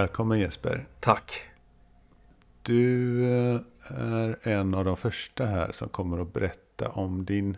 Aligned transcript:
Välkommen 0.00 0.38
Jesper. 0.38 0.86
Tack. 1.00 1.32
Du 2.62 3.24
eh, 3.24 3.60
är 3.88 4.38
en 4.42 4.74
av 4.74 4.84
de 4.84 4.96
första 4.96 5.46
här 5.46 5.72
som 5.72 5.88
kommer 5.88 6.18
att 6.18 6.32
berätta 6.32 6.88
om 6.88 7.24
din 7.24 7.56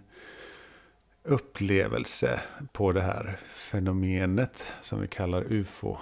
upplevelse 1.23 2.41
på 2.73 2.93
det 2.93 3.01
här 3.01 3.39
fenomenet 3.55 4.75
som 4.81 5.01
vi 5.01 5.09
kallar 5.09 5.53
UFO. 5.53 5.97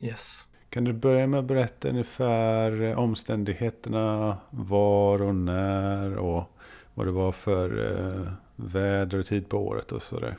Yes. 0.00 0.46
Kan 0.70 0.84
du 0.84 0.92
börja 0.92 1.26
med 1.26 1.40
att 1.40 1.46
berätta 1.46 1.88
ungefär 1.88 2.94
omständigheterna, 2.94 4.38
var 4.50 5.22
och 5.22 5.34
när 5.34 6.16
och 6.16 6.58
vad 6.94 7.06
det 7.06 7.12
var 7.12 7.32
för 7.32 7.92
eh, 7.92 8.32
väder 8.56 9.18
och 9.18 9.26
tid 9.26 9.48
på 9.48 9.66
året 9.66 9.92
och 9.92 10.02
sådär? 10.02 10.36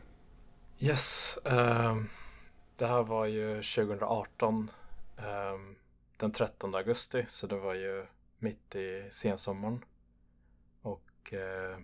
Yes. 0.80 1.38
Um, 1.44 2.10
det 2.76 2.88
här 2.88 3.04
var 3.04 3.26
ju 3.26 3.54
2018 3.56 4.56
um, 4.56 4.70
ehm, 5.18 5.76
den 6.18 6.32
13 6.32 6.76
augusti 6.76 7.26
så 7.28 7.48
det 7.48 7.56
var 7.56 7.74
ju 7.74 8.06
mitt 8.38 8.76
i 8.76 9.08
sensommaren. 9.10 9.86
Och 10.82 11.34
uh, 11.34 11.78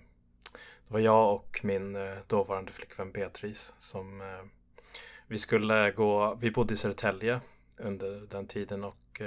det 0.88 0.94
var 0.94 1.00
jag 1.00 1.34
och 1.36 1.60
min 1.64 1.96
uh, 1.96 2.18
dåvarande 2.28 2.72
flickvän 2.72 3.12
Beatrice 3.12 3.74
som 3.78 4.22
uh, 4.22 4.44
vi 5.28 5.38
skulle 5.38 5.92
gå, 5.92 6.36
vi 6.36 6.52
bodde 6.52 6.74
i 6.74 6.78
Södertälje 6.78 7.42
under 7.78 8.28
den 8.30 8.48
tiden 8.48 8.84
och 8.84 9.22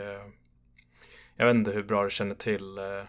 jag 1.36 1.46
vet 1.46 1.54
inte 1.54 1.70
hur 1.70 1.82
bra 1.82 2.04
du 2.04 2.10
känner 2.10 2.34
till 2.34 2.78
eh, 2.78 3.04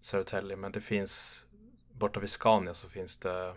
Södertälje 0.00 0.56
men 0.56 0.72
det 0.72 0.80
finns 0.80 1.46
borta 1.92 2.20
vid 2.20 2.30
Scania 2.30 2.74
så 2.74 2.88
finns 2.88 3.18
det 3.18 3.54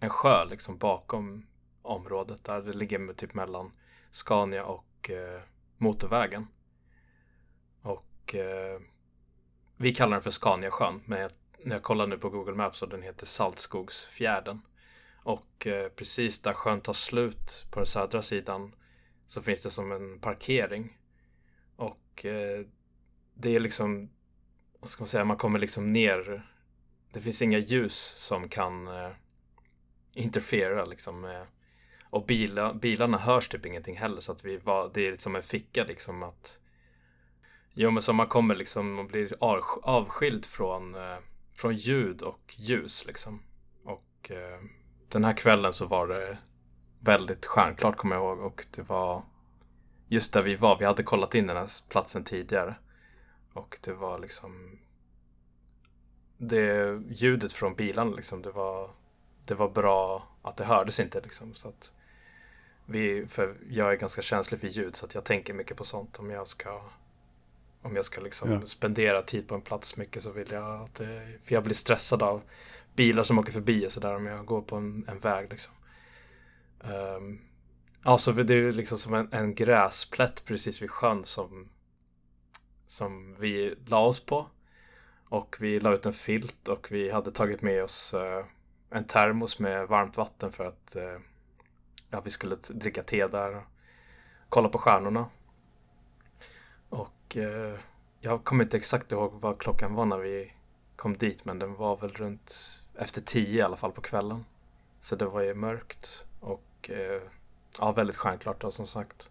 en 0.00 0.10
sjö 0.10 0.44
liksom 0.44 0.78
bakom 0.78 1.46
området 1.86 2.44
där 2.44 2.62
det 2.62 2.72
ligger 2.72 3.12
typ 3.12 3.34
mellan 3.34 3.72
Scania 4.10 4.64
och 4.64 5.10
eh, 5.10 5.40
motorvägen. 5.76 6.46
Och 7.82 8.34
eh, 8.34 8.80
vi 9.76 9.94
kallar 9.94 10.12
den 10.12 10.22
för 10.22 10.30
Scaniasjön 10.30 11.02
men 11.04 11.20
jag, 11.20 11.30
när 11.64 11.76
jag 11.76 11.82
kollar 11.82 12.06
nu 12.06 12.18
på 12.18 12.30
Google 12.30 12.54
Maps 12.54 12.78
så 12.78 12.86
den 12.86 13.02
heter 13.02 13.26
Saltskogsfjärden. 13.26 14.62
Och 15.22 15.66
eh, 15.66 15.88
precis 15.88 16.42
där 16.42 16.52
sjön 16.52 16.80
tar 16.80 16.92
slut 16.92 17.66
på 17.70 17.80
den 17.80 17.86
södra 17.86 18.22
sidan 18.22 18.74
så 19.26 19.42
finns 19.42 19.62
det 19.62 19.70
som 19.70 19.92
en 19.92 20.20
parkering. 20.20 20.98
Och 21.76 22.24
eh, 22.24 22.66
det 23.34 23.54
är 23.54 23.60
liksom, 23.60 24.10
vad 24.80 24.88
ska 24.88 25.02
man 25.02 25.08
säga, 25.08 25.24
man 25.24 25.36
kommer 25.36 25.58
liksom 25.58 25.92
ner. 25.92 26.50
Det 27.12 27.20
finns 27.20 27.42
inga 27.42 27.58
ljus 27.58 27.96
som 27.98 28.48
kan 28.48 28.88
eh, 28.88 29.10
interfera 30.12 30.84
liksom. 30.84 31.24
Eh, 31.24 31.42
och 32.10 32.26
bilar, 32.26 32.74
bilarna 32.74 33.18
hörs 33.18 33.48
typ 33.48 33.66
ingenting 33.66 33.96
heller 33.96 34.20
så 34.20 34.32
att 34.32 34.44
vi 34.44 34.56
var, 34.56 34.90
det 34.94 35.06
är 35.06 35.10
liksom 35.10 35.36
en 35.36 35.42
ficka 35.42 35.84
liksom 35.84 36.22
att 36.22 36.60
Jo 37.78 37.90
men 37.90 38.02
så 38.02 38.12
man 38.12 38.26
kommer 38.26 38.54
liksom 38.54 38.94
man 38.94 39.06
blir 39.06 39.36
avskild 39.82 40.44
från, 40.44 40.94
eh, 40.94 41.16
från 41.54 41.74
ljud 41.74 42.22
och 42.22 42.54
ljus 42.56 43.06
liksom. 43.06 43.42
Och 43.84 44.30
eh, 44.30 44.60
den 45.08 45.24
här 45.24 45.32
kvällen 45.32 45.72
så 45.72 45.86
var 45.86 46.06
det 46.06 46.38
väldigt 47.00 47.46
stjärnklart 47.46 47.96
kommer 47.96 48.16
jag 48.16 48.24
ihåg 48.24 48.40
och 48.40 48.66
det 48.76 48.82
var 48.82 49.22
just 50.08 50.32
där 50.32 50.42
vi 50.42 50.56
var. 50.56 50.78
Vi 50.78 50.84
hade 50.84 51.02
kollat 51.02 51.34
in 51.34 51.46
den 51.46 51.56
här 51.56 51.68
platsen 51.88 52.24
tidigare 52.24 52.74
och 53.52 53.78
det 53.82 53.92
var 53.92 54.18
liksom 54.18 54.78
det 56.38 57.00
ljudet 57.10 57.52
från 57.52 57.74
bilarna 57.74 58.16
liksom. 58.16 58.42
Det 58.42 58.50
var, 58.50 58.90
det 59.44 59.54
var 59.54 59.68
bra 59.68 60.28
att 60.42 60.56
det 60.56 60.64
hördes 60.64 61.00
inte 61.00 61.20
liksom 61.20 61.54
så 61.54 61.68
att 61.68 61.92
vi, 62.86 63.26
för 63.26 63.56
jag 63.70 63.92
är 63.92 63.96
ganska 63.96 64.22
känslig 64.22 64.60
för 64.60 64.68
ljud 64.68 64.96
så 64.96 65.06
att 65.06 65.14
jag 65.14 65.24
tänker 65.24 65.54
mycket 65.54 65.76
på 65.76 65.84
sånt 65.84 66.18
om 66.18 66.30
jag 66.30 66.48
ska 66.48 66.82
om 67.82 67.96
jag 67.96 68.04
ska 68.04 68.20
liksom 68.20 68.52
ja. 68.52 68.66
spendera 68.66 69.22
tid 69.22 69.48
på 69.48 69.54
en 69.54 69.60
plats 69.60 69.96
mycket 69.96 70.22
så 70.22 70.30
vill 70.30 70.50
jag 70.50 70.80
att 70.82 70.94
det, 70.94 71.38
för 71.44 71.54
jag 71.54 71.64
blir 71.64 71.74
stressad 71.74 72.22
av 72.22 72.42
bilar 72.94 73.22
som 73.22 73.38
åker 73.38 73.52
förbi 73.52 73.86
och 73.86 73.92
sådär 73.92 74.14
om 74.14 74.26
jag 74.26 74.46
går 74.46 74.62
på 74.62 74.76
en, 74.76 75.04
en 75.08 75.18
väg 75.18 75.50
liksom. 75.50 75.72
Um, 76.80 77.40
alltså 78.02 78.32
det 78.32 78.54
är 78.54 78.72
liksom 78.72 78.98
som 78.98 79.14
en, 79.14 79.32
en 79.32 79.54
gräsplätt 79.54 80.44
precis 80.44 80.82
vid 80.82 80.90
sjön 80.90 81.24
som, 81.24 81.68
som 82.86 83.36
vi 83.38 83.74
la 83.86 84.00
oss 84.00 84.26
på. 84.26 84.46
Och 85.28 85.56
vi 85.60 85.80
la 85.80 85.94
ut 85.94 86.06
en 86.06 86.12
filt 86.12 86.68
och 86.68 86.88
vi 86.90 87.10
hade 87.10 87.30
tagit 87.30 87.62
med 87.62 87.84
oss 87.84 88.14
uh, 88.14 88.44
en 88.90 89.04
termos 89.04 89.58
med 89.58 89.88
varmt 89.88 90.16
vatten 90.16 90.52
för 90.52 90.64
att 90.64 90.96
uh, 90.96 91.20
ja, 92.10 92.20
vi 92.20 92.30
skulle 92.30 92.56
dricka 92.68 93.02
te 93.02 93.26
där 93.26 93.56
och 93.56 93.62
kolla 94.48 94.68
på 94.68 94.78
stjärnorna. 94.78 95.26
Och 96.88 97.36
eh, 97.36 97.78
jag 98.20 98.44
kommer 98.44 98.64
inte 98.64 98.76
exakt 98.76 99.12
ihåg 99.12 99.32
vad 99.40 99.58
klockan 99.58 99.94
var 99.94 100.04
när 100.04 100.18
vi 100.18 100.52
kom 100.96 101.16
dit 101.16 101.44
men 101.44 101.58
den 101.58 101.74
var 101.74 101.96
väl 101.96 102.12
runt 102.12 102.82
efter 102.94 103.20
tio 103.20 103.58
i 103.58 103.62
alla 103.62 103.76
fall 103.76 103.92
på 103.92 104.00
kvällen. 104.00 104.44
Så 105.00 105.16
det 105.16 105.26
var 105.26 105.40
ju 105.40 105.54
mörkt 105.54 106.24
och 106.40 106.90
eh, 106.90 107.22
ja, 107.78 107.92
väldigt 107.92 108.16
stjärnklart 108.16 108.60
då 108.60 108.70
som 108.70 108.86
sagt. 108.86 109.30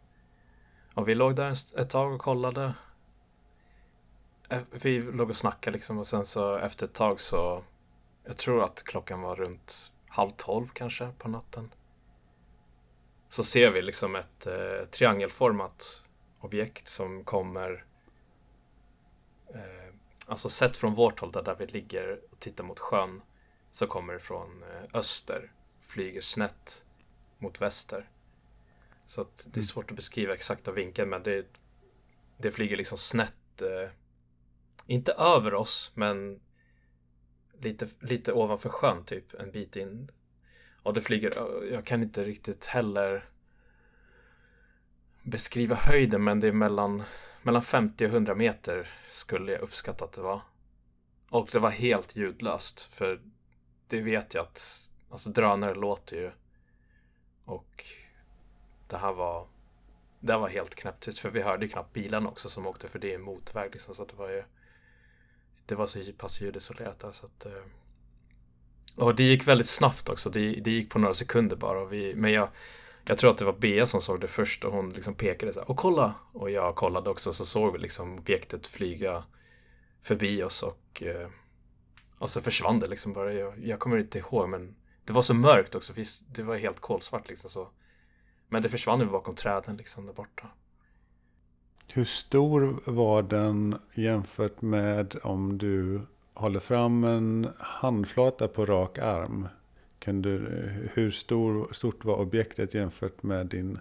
Och 0.94 1.08
vi 1.08 1.16
låg 1.16 1.36
där 1.36 1.80
ett 1.80 1.90
tag 1.90 2.14
och 2.14 2.22
kollade. 2.22 2.74
Eh, 4.50 4.62
vi 4.72 5.02
låg 5.02 5.30
och 5.30 5.38
snackade 5.38 5.74
liksom 5.74 5.98
och 5.98 6.08
sen 6.08 6.26
så 6.26 6.58
efter 6.58 6.86
ett 6.86 6.94
tag 6.94 7.20
så 7.20 7.64
jag 8.24 8.38
tror 8.38 8.64
att 8.64 8.84
klockan 8.84 9.22
var 9.22 9.36
runt 9.36 9.92
halv 10.08 10.32
tolv 10.32 10.68
kanske 10.74 11.10
på 11.18 11.30
natten. 11.30 11.72
Så 13.30 13.44
ser 13.44 13.72
vi 13.72 13.82
liksom 13.82 14.16
ett 14.16 14.48
eh, 14.48 14.86
triangelformat 14.92 16.04
objekt 16.40 16.88
som 16.88 17.24
kommer 17.24 17.86
eh, 19.54 19.86
Alltså 20.28 20.50
sett 20.50 20.78
från 20.78 20.94
vårt 20.94 21.20
håll 21.20 21.32
där, 21.32 21.56
vi 21.60 21.66
ligger 21.66 22.20
och 22.32 22.40
tittar 22.40 22.64
mot 22.64 22.80
sjön 22.80 23.22
så 23.72 23.88
kommer 23.88 24.14
det 24.14 24.20
från 24.20 24.64
eh, 24.64 24.84
öster, 24.94 25.52
flyger 25.82 26.22
snett 26.22 26.86
mot 27.38 27.62
väster. 27.62 28.10
Så 29.06 29.22
att 29.22 29.38
det 29.38 29.58
är 29.58 29.62
mm. 29.62 29.66
svårt 29.66 29.92
att 29.92 29.96
beskriva 29.96 30.34
exakta 30.34 30.72
vinkeln 30.72 31.10
men 31.10 31.24
det, 31.24 31.46
det 32.38 32.52
flyger 32.52 32.78
liksom 32.78 32.98
snett. 32.98 33.62
Eh, 33.62 33.90
inte 34.88 35.12
över 35.12 35.54
oss 35.54 35.92
men 35.96 36.40
lite, 37.60 37.88
lite 38.00 38.34
ovanför 38.34 38.70
sjön 38.70 39.06
typ 39.06 39.34
en 39.34 39.52
bit 39.52 39.76
in. 39.76 40.12
Och 40.86 40.94
det 40.94 41.02
flyger, 41.02 41.34
jag 41.72 41.86
kan 41.86 42.04
inte 42.04 42.24
riktigt 42.24 42.66
heller 42.66 43.30
beskriva 45.24 45.76
höjden 45.76 46.24
men 46.24 46.40
det 46.40 46.48
är 46.48 46.52
mellan, 46.52 47.04
mellan 47.42 47.62
50 47.62 48.06
och 48.06 48.12
100 48.12 48.36
meter 48.36 48.88
skulle 49.10 49.52
jag 49.52 49.62
uppskatta 49.62 50.06
att 50.06 50.12
det 50.12 50.22
var. 50.22 50.42
Och 51.30 51.50
det 51.52 51.60
var 51.60 51.70
helt 51.70 52.16
ljudlöst 52.16 52.82
för 52.82 53.22
det 53.88 54.02
vet 54.02 54.34
jag 54.34 54.42
att 54.42 54.88
alltså 55.10 55.30
drönare 55.30 55.76
låter 55.76 56.18
ju. 56.18 56.32
Och 57.46 57.86
det 58.88 58.98
här 58.98 59.14
var 59.14 59.48
det 60.20 60.34
här 60.34 60.40
var 60.40 60.50
helt 60.50 60.76
knäpptyst 60.76 61.20
för 61.20 61.30
vi 61.30 61.42
hörde 61.42 61.66
ju 61.66 61.72
knappt 61.72 61.94
bilen 61.94 62.28
också 62.28 62.50
som 62.50 62.68
åkte 62.68 62.88
för 62.88 63.00
det 63.00 63.14
är 63.14 63.18
motväg 63.18 63.72
liksom 63.72 63.96
så 63.96 64.04
att 64.04 64.10
det 64.10 64.16
var 64.16 64.30
ju 64.30 64.44
det 65.66 65.76
var 65.76 65.86
så 65.86 66.00
pass 66.18 66.42
ljudisolerat 66.42 67.00
där 67.00 67.12
så 67.12 67.26
att 67.26 67.46
eh, 67.46 67.64
och 68.96 69.16
det 69.16 69.24
gick 69.24 69.48
väldigt 69.48 69.68
snabbt 69.68 70.10
också. 70.10 70.30
Det, 70.30 70.40
det 70.40 70.72
gick 70.72 70.90
på 70.90 71.00
några 71.00 71.14
sekunder 71.14 71.56
bara. 71.56 71.82
Och 71.82 71.94
vi, 71.94 72.16
men 72.16 72.32
jag, 72.32 72.50
jag 73.06 73.18
tror 73.18 73.32
att 73.32 73.38
det 73.38 73.46
var 73.46 73.54
Bea 73.54 73.86
som 73.86 74.02
såg 74.02 74.22
det 74.22 74.28
först 74.28 74.66
och 74.66 74.74
hon 74.74 74.90
liksom 74.90 75.14
pekade 75.14 75.54
så 75.54 75.60
här, 75.60 75.70
och 75.70 75.78
kolla! 75.78 76.14
Och 76.34 76.52
jag 76.52 76.76
kollade 76.76 77.10
också 77.10 77.34
så 77.34 77.46
såg 77.46 77.74
vi 77.74 77.80
liksom 77.80 78.18
objektet 78.18 78.68
flyga 78.68 79.24
förbi 80.02 80.44
oss 80.44 80.64
och 80.64 81.04
eh, 81.04 81.30
och 82.18 82.30
så 82.30 82.42
försvann 82.42 82.80
det 82.80 82.88
liksom 82.88 83.14
bara. 83.14 83.34
Jag, 83.34 83.66
jag 83.66 83.80
kommer 83.80 83.98
inte 83.98 84.20
ihåg 84.20 84.50
men 84.50 84.76
det 85.06 85.14
var 85.14 85.22
så 85.22 85.34
mörkt 85.34 85.76
också. 85.76 85.94
Det 86.28 86.44
var 86.44 86.56
helt 86.56 86.80
kolsvart 86.80 87.30
liksom 87.30 87.50
så. 87.50 87.70
Men 88.48 88.62
det 88.62 88.70
försvann 88.70 89.00
ju 89.00 89.06
bakom 89.06 89.36
träden 89.36 89.78
liksom 89.78 90.06
där 90.06 90.14
borta. 90.14 90.48
Hur 91.88 92.06
stor 92.06 92.80
var 92.86 93.22
den 93.22 93.78
jämfört 93.94 94.62
med 94.62 95.16
om 95.24 95.58
du 95.58 96.02
håller 96.36 96.60
fram 96.60 97.04
en 97.04 97.54
handflata 97.60 98.48
på 98.48 98.66
rak 98.66 98.98
arm? 98.98 99.48
Kan 100.00 100.22
du, 100.22 100.38
hur 100.94 101.12
stor, 101.12 101.74
stort 101.74 102.06
var 102.06 102.16
objektet 102.16 102.74
jämfört 102.74 103.24
med 103.24 103.48
din 103.48 103.80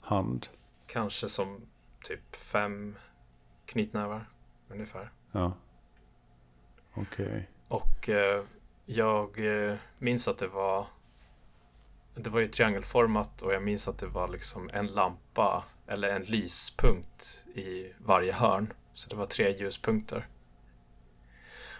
hand? 0.00 0.46
Kanske 0.86 1.28
som 1.28 1.60
typ 2.04 2.36
fem 2.36 2.96
knytnävar 3.66 4.28
ungefär. 4.68 5.10
Ja. 5.32 5.52
Okej. 6.94 7.26
Okay. 7.26 7.42
Och 7.68 8.08
eh, 8.08 8.44
jag 8.86 9.38
eh, 9.38 9.74
minns 9.98 10.28
att 10.28 10.38
det 10.38 10.48
var 10.48 10.86
det 12.14 12.30
var 12.30 12.40
ju 12.40 12.46
triangelformat 12.46 13.42
och 13.42 13.54
jag 13.54 13.62
minns 13.62 13.88
att 13.88 13.98
det 13.98 14.06
var 14.06 14.28
liksom 14.28 14.70
en 14.72 14.86
lampa 14.86 15.64
eller 15.86 16.08
en 16.16 16.22
lyspunkt 16.22 17.44
i 17.54 17.92
varje 17.98 18.32
hörn. 18.32 18.72
Så 18.94 19.08
det 19.08 19.16
var 19.16 19.26
tre 19.26 19.56
ljuspunkter. 19.58 20.26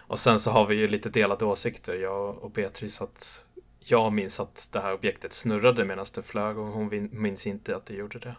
Och 0.07 0.19
sen 0.19 0.39
så 0.39 0.51
har 0.51 0.65
vi 0.65 0.75
ju 0.75 0.87
lite 0.87 1.09
delade 1.09 1.45
åsikter, 1.45 1.95
jag 1.95 2.37
och 2.37 2.51
Beatrice, 2.51 3.01
att 3.01 3.45
jag 3.79 4.13
minns 4.13 4.39
att 4.39 4.69
det 4.71 4.79
här 4.79 4.93
objektet 4.93 5.33
snurrade 5.33 5.85
medan 5.85 6.05
det 6.15 6.23
flög 6.23 6.57
och 6.57 6.67
hon 6.67 7.09
minns 7.11 7.47
inte 7.47 7.75
att 7.75 7.85
det 7.85 7.93
gjorde 7.93 8.19
det. 8.19 8.35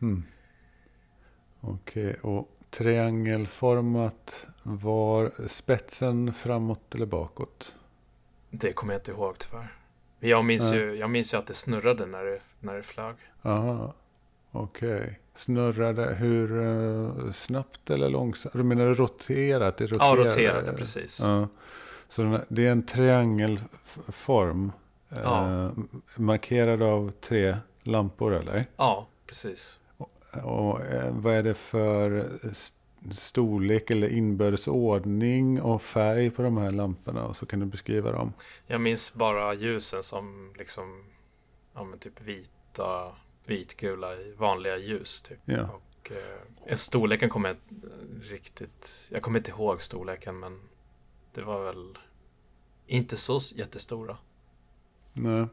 Mm. 0.00 0.24
Okej, 1.60 2.16
och 2.22 2.48
triangelformat 2.70 4.46
var 4.62 5.32
spetsen 5.46 6.34
framåt 6.34 6.94
eller 6.94 7.06
bakåt? 7.06 7.74
Det 8.50 8.72
kommer 8.72 8.92
jag 8.92 9.00
inte 9.00 9.12
ihåg 9.12 9.38
tyvärr. 9.38 9.76
Jag 10.20 10.44
minns, 10.44 10.70
Nej. 10.70 10.80
ju, 10.80 10.94
jag 10.94 11.10
minns 11.10 11.34
ju 11.34 11.38
att 11.38 11.46
det 11.46 11.54
snurrade 11.54 12.06
när 12.06 12.24
det, 12.24 12.40
när 12.60 12.76
det 12.76 12.82
flög. 12.82 13.16
Aha, 13.42 13.94
okej. 14.50 15.20
Snurrade 15.36 16.14
hur 16.14 16.62
eh, 16.62 17.30
snabbt 17.32 17.90
eller 17.90 18.08
långsamt? 18.10 18.52
Du 18.52 18.62
menar 18.62 18.86
roterat? 18.94 19.76
Det 19.76 19.84
Ja, 19.84 19.96
roterade, 19.96 20.28
roterade 20.28 20.72
precis. 20.72 21.20
Ja. 21.24 21.48
Så 22.08 22.22
här, 22.24 22.44
det 22.48 22.66
är 22.66 22.72
en 22.72 22.82
triangelform. 22.86 24.72
Eh, 25.10 25.18
Ja. 25.22 25.70
markerad 26.16 26.82
av 26.82 27.10
tre 27.20 27.56
lampor 27.82 28.34
eller? 28.34 28.66
Ja, 28.76 29.06
precis. 29.26 29.78
Och 30.44 30.80
eh, 30.80 31.12
vad 31.16 31.34
är 31.34 31.42
det 31.42 31.54
för 31.54 32.30
st- 32.50 32.76
storlek 33.12 33.90
eller 33.90 34.08
inbördes 34.08 34.68
ordning 34.68 35.62
och 35.62 35.82
färg 35.82 36.30
på 36.30 36.42
de 36.42 36.56
här 36.56 36.70
lamporna? 36.70 37.24
Och 37.26 37.36
så 37.36 37.46
kan 37.46 37.60
du 37.60 37.66
beskriva 37.66 38.12
dem. 38.12 38.32
Jag 38.66 38.80
minns 38.80 39.14
bara 39.14 39.54
ljusen 39.54 40.02
som 40.02 40.52
liksom, 40.58 41.04
ja 41.74 41.84
men 41.84 41.98
typ 41.98 42.22
vita, 42.26 43.12
vitgula 43.46 44.14
i 44.14 44.32
vanliga 44.32 44.76
ljus 44.76 45.22
typ. 45.22 45.38
Ja. 45.44 45.70
Och 45.70 46.12
eh, 46.66 46.76
storleken 46.76 47.28
kommer 47.28 47.48
jag 47.48 47.56
riktigt, 48.22 49.08
jag 49.12 49.22
kommer 49.22 49.38
inte 49.38 49.50
ihåg 49.50 49.82
storleken 49.82 50.38
men 50.38 50.60
det 51.32 51.42
var 51.42 51.64
väl 51.64 51.98
inte 52.86 53.16
så 53.16 53.38
jättestora. 53.54 54.16
Nej. 55.12 55.46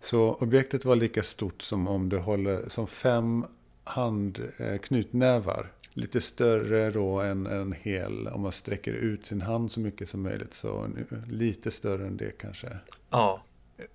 Så 0.00 0.34
objektet 0.34 0.84
var 0.84 0.96
lika 0.96 1.22
stort 1.22 1.62
som 1.62 1.88
om 1.88 2.08
du 2.08 2.18
håller 2.18 2.68
som 2.68 2.86
fem 2.86 3.44
handknutnävar. 3.84 5.72
Lite 5.92 6.20
större 6.20 6.90
då 6.90 7.20
än 7.20 7.46
en 7.46 7.72
hel, 7.72 8.28
om 8.28 8.40
man 8.40 8.52
sträcker 8.52 8.92
ut 8.92 9.26
sin 9.26 9.40
hand 9.40 9.72
så 9.72 9.80
mycket 9.80 10.08
som 10.08 10.22
möjligt. 10.22 10.54
Så 10.54 10.88
lite 11.28 11.70
större 11.70 12.06
än 12.06 12.16
det 12.16 12.38
kanske. 12.38 12.78
Ja, 13.10 13.42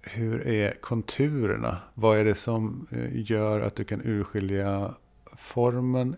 Hur 0.01 0.47
är 0.47 0.71
konturerna? 0.81 1.81
Vad 1.93 2.17
är 2.17 2.25
det 2.25 2.35
som 2.35 2.87
eh, 2.91 3.31
gör 3.31 3.61
att 3.61 3.75
du 3.75 3.83
kan 3.83 4.01
urskilja 4.05 4.95
formen? 5.37 6.15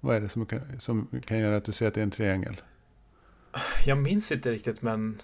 Vad 0.00 0.16
är 0.16 0.20
det 0.20 0.28
som 0.28 0.46
kan, 0.46 0.80
som 0.80 1.08
kan 1.26 1.38
göra 1.38 1.56
att 1.56 1.64
du 1.64 1.72
ser 1.72 1.88
att 1.88 1.94
det 1.94 2.00
är 2.00 2.04
en 2.04 2.10
triangel? 2.10 2.60
jag 3.86 3.98
minns 3.98 4.32
inte 4.32 4.50
riktigt 4.52 4.82
men 4.82 5.22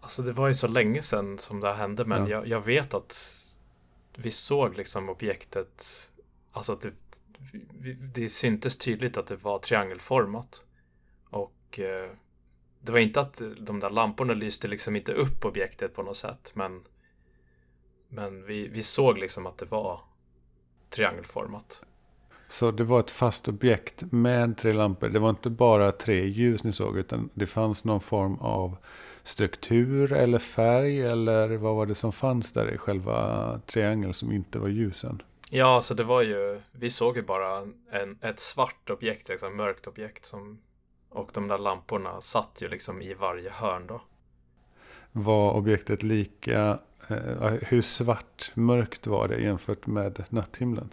alltså 0.00 0.22
det 0.22 0.32
var 0.32 0.48
ju 0.48 0.54
så 0.54 0.68
länge 0.68 1.02
sedan 1.02 1.38
som 1.38 1.60
det 1.60 1.72
hände 1.72 2.04
men 2.04 2.22
Ja. 2.22 2.28
jag, 2.28 2.46
jag 2.46 2.64
vet 2.64 2.94
att 2.94 3.16
vi 4.16 4.30
såg 4.30 4.76
liksom 4.76 5.08
objektet, 5.08 5.84
alltså 6.52 6.72
att 6.72 6.80
det, 6.80 6.92
det 8.14 8.28
syntes 8.28 8.76
tydligt 8.76 9.16
att 9.16 9.26
det 9.26 9.36
var 9.36 9.58
triangelformat. 9.58 10.64
Och 11.30 11.78
eh, 11.78 12.10
det 12.80 12.92
var 12.92 12.98
inte 12.98 13.20
att 13.20 13.42
de 13.60 13.80
där 13.80 13.90
lamporna 13.90 14.34
lyste 14.34 14.68
liksom 14.68 14.96
inte 14.96 15.12
upp 15.12 15.44
objektet 15.44 15.94
på 15.94 16.02
något 16.02 16.16
sätt 16.16 16.52
men 16.54 16.82
men 18.10 18.46
vi, 18.46 18.68
vi 18.68 18.82
såg 18.82 19.18
liksom 19.18 19.46
att 19.46 19.58
det 19.58 19.66
var 19.66 20.00
triangelformat. 20.90 21.84
Så 22.48 22.70
det 22.70 22.84
var 22.84 23.00
ett 23.00 23.10
fast 23.10 23.48
objekt 23.48 24.02
med 24.12 24.56
tre 24.56 24.72
lampor. 24.72 25.08
Det 25.08 25.18
var 25.18 25.30
inte 25.30 25.50
bara 25.50 25.92
tre 25.92 26.26
ljus 26.26 26.64
ni 26.64 26.72
såg, 26.72 26.98
utan 26.98 27.30
det 27.34 27.46
fanns 27.46 27.84
någon 27.84 28.00
form 28.00 28.38
av 28.38 28.76
struktur 29.22 30.12
eller 30.12 30.38
färg, 30.38 31.02
eller 31.02 31.56
vad 31.56 31.76
var 31.76 31.86
det 31.86 31.94
som 31.94 32.12
fanns 32.12 32.52
där 32.52 32.70
i 32.70 32.78
själva 32.78 33.60
triangeln 33.66 34.14
som 34.14 34.32
inte 34.32 34.58
var 34.58 34.68
ljusen? 34.68 35.22
Ja, 35.50 35.80
så 35.80 35.94
det 35.94 36.04
var 36.04 36.22
ju, 36.22 36.60
vi 36.72 36.90
såg 36.90 37.16
ju 37.16 37.22
bara 37.22 37.66
en, 37.90 38.18
ett 38.20 38.40
svart 38.40 38.90
objekt, 38.90 39.28
liksom, 39.28 39.56
mörkt 39.56 39.86
objekt 39.86 40.24
som 40.24 40.58
och 41.10 41.30
de 41.34 41.48
där 41.48 41.58
lamporna 41.58 42.20
satt 42.20 42.62
ju 42.62 42.68
liksom 42.68 43.02
i 43.02 43.14
varje 43.14 43.50
hörn 43.50 43.86
då. 43.86 44.00
Var 45.12 45.52
objektet 45.52 46.02
lika, 46.02 46.78
eh, 47.08 47.52
hur 47.62 47.82
svart, 47.82 48.52
mörkt 48.54 49.06
var 49.06 49.28
det 49.28 49.40
jämfört 49.40 49.86
med 49.86 50.24
natthimlen? 50.28 50.90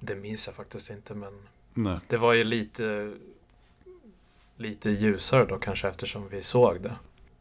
Det 0.00 0.14
minns 0.16 0.46
jag 0.46 0.56
faktiskt 0.56 0.90
inte 0.90 1.14
men 1.14 1.32
Nej. 1.74 1.98
det 2.08 2.16
var 2.16 2.32
ju 2.34 2.44
lite 2.44 3.14
lite 4.56 4.90
ljusare 4.90 5.44
då 5.44 5.58
kanske 5.58 5.88
eftersom 5.88 6.28
vi 6.28 6.42
såg 6.42 6.80
det. 6.80 6.96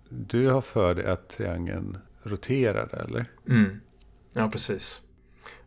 Du 0.10 0.48
har 0.50 0.62
för 0.62 0.96
dig 0.96 1.06
att 1.06 1.30
triangeln 1.30 1.98
roterade, 2.24 2.98
eller? 2.98 3.26
Mm. 3.50 3.80
Ja, 4.34 4.50
precis. 4.50 5.02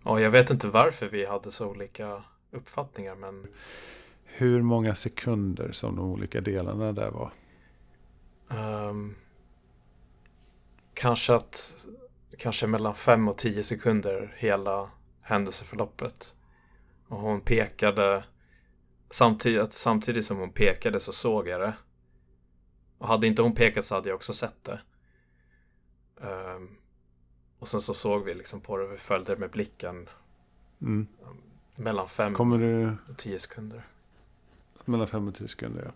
Och 0.02 0.20
jag 0.20 0.30
vet 0.30 0.50
inte 0.50 0.68
varför 0.68 1.08
vi 1.08 1.26
hade 1.26 1.50
så 1.50 1.66
olika 1.66 2.22
uppfattningar 2.50 3.14
men 3.14 3.46
Hur 4.24 4.62
många 4.62 4.94
sekunder 4.94 5.72
som 5.72 5.96
de 5.96 6.04
olika 6.10 6.40
delarna 6.40 6.92
där 6.92 7.10
var? 7.10 7.30
ehm, 8.50 9.14
kanske 10.96 11.34
att 11.34 11.86
kanske 12.38 12.66
mellan 12.66 12.94
5 12.94 13.28
och 13.28 13.38
10 13.38 13.62
sekunder 13.62 14.34
hela 14.36 14.90
händelseförloppet. 15.20 16.34
Och 17.08 17.20
hon 17.20 17.40
pekade 17.40 18.24
samtidigt, 19.10 19.72
samtidigt 19.72 20.26
som 20.26 20.38
hon 20.38 20.52
pekade 20.52 21.00
så 21.00 21.12
såg 21.12 21.48
jag 21.48 21.60
det. 21.60 21.74
Och 22.98 23.08
hade 23.08 23.26
inte 23.26 23.42
hon 23.42 23.54
pekat 23.54 23.84
så 23.84 23.94
hade 23.94 24.08
jag 24.08 24.16
också 24.16 24.32
sett 24.32 24.64
det. 24.64 24.80
Ehm, 26.22 26.76
och 27.58 27.68
sen 27.68 27.80
så 27.80 27.94
såg 27.94 28.24
vi 28.24 28.34
liksom 28.34 28.60
på 28.60 28.76
det, 28.76 28.86
vi 28.86 28.96
följde 28.96 29.34
det 29.34 29.40
med 29.40 29.50
blicken 29.50 30.08
Mm. 30.80 31.06
mellan 31.74 32.08
5 32.08 32.34
Kommer 32.34 32.58
du 32.58 32.96
och 33.08 33.16
10 33.16 33.38
sekunder. 33.38 33.82
Mellan 34.84 35.06
fem 35.06 35.28
och 35.28 35.34
tio 35.34 35.48
sekunder, 35.48 35.84
ja. 35.84 35.92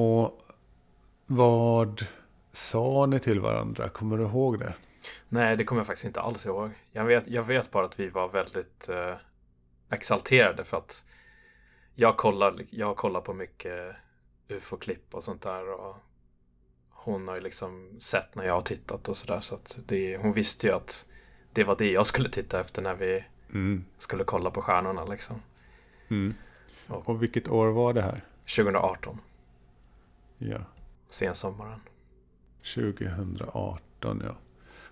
Och 0.00 0.38
vad 1.26 2.06
sa 2.54 3.06
ni 3.06 3.20
till 3.20 3.40
varandra? 3.40 3.88
Kommer 3.88 4.16
du 4.16 4.24
ihåg 4.24 4.58
det? 4.58 4.74
Nej, 5.28 5.56
det 5.56 5.64
kommer 5.64 5.80
jag 5.80 5.86
faktiskt 5.86 6.04
inte 6.04 6.20
alls 6.20 6.46
ihåg. 6.46 6.70
Jag 6.92 7.04
vet, 7.04 7.28
jag 7.28 7.42
vet 7.42 7.70
bara 7.70 7.84
att 7.84 8.00
vi 8.00 8.08
var 8.08 8.28
väldigt 8.28 8.88
eh, 8.88 9.14
exalterade 9.90 10.64
för 10.64 10.76
att 10.76 11.04
jag 11.94 12.16
kollar, 12.16 12.64
jag 12.70 12.96
kollar 12.96 13.20
på 13.20 13.34
mycket 13.34 13.96
ufo-klipp 14.48 15.14
och 15.14 15.24
sånt 15.24 15.42
där 15.42 15.68
och 15.80 15.96
hon 16.90 17.28
har 17.28 17.34
ju 17.36 17.40
liksom 17.42 17.96
sett 18.00 18.34
när 18.34 18.44
jag 18.44 18.54
har 18.54 18.60
tittat 18.60 19.08
och 19.08 19.16
sådär 19.16 19.40
så 19.40 19.54
att 19.54 19.78
det, 19.86 20.16
hon 20.16 20.32
visste 20.32 20.66
ju 20.66 20.72
att 20.72 21.06
det 21.52 21.64
var 21.64 21.76
det 21.76 21.90
jag 21.90 22.06
skulle 22.06 22.28
titta 22.30 22.60
efter 22.60 22.82
när 22.82 22.94
vi 22.94 23.24
Mm. 23.52 23.84
skulle 23.98 24.24
kolla 24.24 24.50
på 24.50 24.62
stjärnorna 24.62 25.04
liksom. 25.04 25.42
Mm. 26.08 26.34
Ja. 26.86 27.02
Och 27.04 27.22
vilket 27.22 27.48
år 27.48 27.66
var 27.66 27.92
det 27.92 28.02
här? 28.02 28.24
2018, 28.56 29.18
Ja, 30.38 30.58
sensommaren. 31.08 31.80
2018 32.74 34.22
ja. 34.24 34.36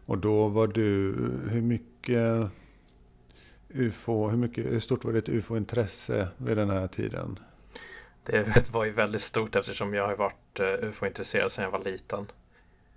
Och 0.06 0.18
då 0.18 0.48
var 0.48 0.66
du, 0.66 1.14
hur 1.50 1.62
mycket 1.62 2.50
UFO, 3.68 4.28
hur, 4.28 4.36
mycket, 4.36 4.64
hur 4.64 4.80
stort 4.80 5.04
var 5.04 5.12
ditt 5.12 5.28
UFO-intresse 5.28 6.28
vid 6.36 6.56
den 6.56 6.70
här 6.70 6.88
tiden? 6.88 7.38
Det 8.22 8.70
var 8.72 8.84
ju 8.84 8.90
väldigt 8.90 9.20
stort 9.20 9.56
eftersom 9.56 9.94
jag 9.94 10.06
har 10.06 10.16
varit 10.16 10.60
eh, 10.60 10.88
ufo-intresserad 10.88 11.52
sedan 11.52 11.64
jag 11.64 11.70
var 11.70 11.84
liten. 11.84 12.26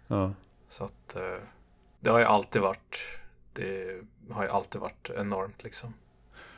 Ja, 0.08 0.34
Så 0.68 0.84
att 0.84 1.16
eh, 1.16 1.38
det 2.00 2.10
har 2.10 2.20
ju 2.20 2.26
alltid 2.26 2.62
varit 2.62 3.00
det 3.54 4.02
har 4.30 4.44
ju 4.44 4.50
alltid 4.50 4.82
varit 4.82 5.10
enormt 5.18 5.64
liksom. 5.64 5.94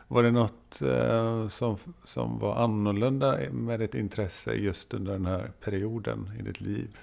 var 0.07 0.23
det 0.23 0.31
något 0.31 0.81
eh, 0.81 1.47
som, 1.47 1.77
som 2.03 2.39
var 2.39 2.55
annorlunda 2.55 3.39
med 3.51 3.79
ditt 3.79 3.95
intresse 3.95 4.53
just 4.53 4.93
under 4.93 5.13
den 5.13 5.25
här 5.25 5.51
perioden 5.59 6.31
i 6.39 6.41
ditt 6.41 6.61
liv? 6.61 6.97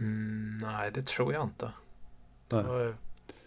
Mm, 0.00 0.58
nej, 0.62 0.90
det 0.94 1.06
tror 1.06 1.32
jag 1.32 1.42
inte. 1.42 1.72
Nej. 2.48 2.62
var, 2.62 2.96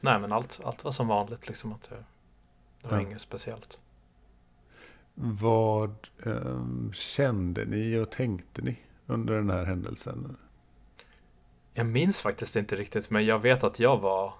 nej, 0.01 0.19
men 0.19 0.31
allt, 0.31 0.59
allt 0.63 0.83
var 0.83 0.91
som 0.91 1.07
vanligt 1.07 1.47
liksom. 1.47 1.73
Att 1.73 1.89
det, 1.89 2.03
det 2.81 2.87
var 2.87 2.97
Ja. 2.97 3.01
inget 3.01 3.21
speciellt. 3.21 3.81
Vad 5.15 6.07
ehm, 6.25 6.91
kände 6.93 7.65
ni 7.65 7.97
och 7.99 8.09
tänkte 8.11 8.61
ni 8.61 8.79
under 9.05 9.33
den 9.33 9.49
här 9.49 9.65
händelsen? 9.65 10.37
Jag 11.73 11.85
minns 11.85 12.21
faktiskt 12.21 12.55
inte 12.55 12.75
riktigt, 12.75 13.09
men 13.09 13.25
jag 13.25 13.39
vet 13.39 13.63
att 13.63 13.79
jag 13.79 13.97
var 13.97 14.33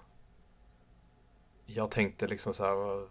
jag 1.66 1.90
tänkte 1.90 2.26
liksom 2.26 2.52
så 2.54 2.64
här 2.64 2.74
"Vad- 2.74 3.08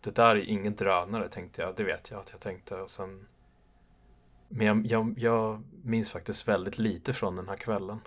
det 0.00 0.14
där 0.14 0.36
är 0.36 0.40
ingen 0.40 0.74
drönare 0.74 1.28
tänkte 1.28 1.62
jag, 1.62 1.76
det 1.76 1.84
vet 1.84 2.10
jag 2.10 2.20
att 2.20 2.30
jag 2.30 2.40
tänkte 2.40 2.76
och 2.76 2.90
sen 2.90 3.26
men 4.48 4.66
jag, 4.66 4.86
jag, 4.86 5.14
jag 5.18 5.62
minns 5.82 6.10
faktiskt 6.10 6.48
väldigt 6.48 6.78
lite 6.78 7.12
från 7.12 7.36
den 7.36 7.48
här 7.48 7.56
kvällen. 7.56 7.98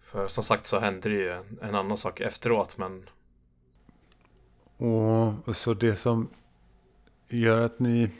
För 0.00 0.28
som 0.28 0.44
sagt 0.44 0.66
så 0.66 0.78
hände 0.78 1.08
det 1.08 1.14
ju 1.14 1.32
en, 1.62 1.74
annan 1.74 1.96
sak 1.96 2.20
efteråt 2.20 2.78
men 2.78 3.08
Och, 4.76 5.56
så 5.56 5.74
det 5.74 5.96
som 5.96 6.28
gör 7.28 7.60
att 7.60 7.78
ni 7.78 8.10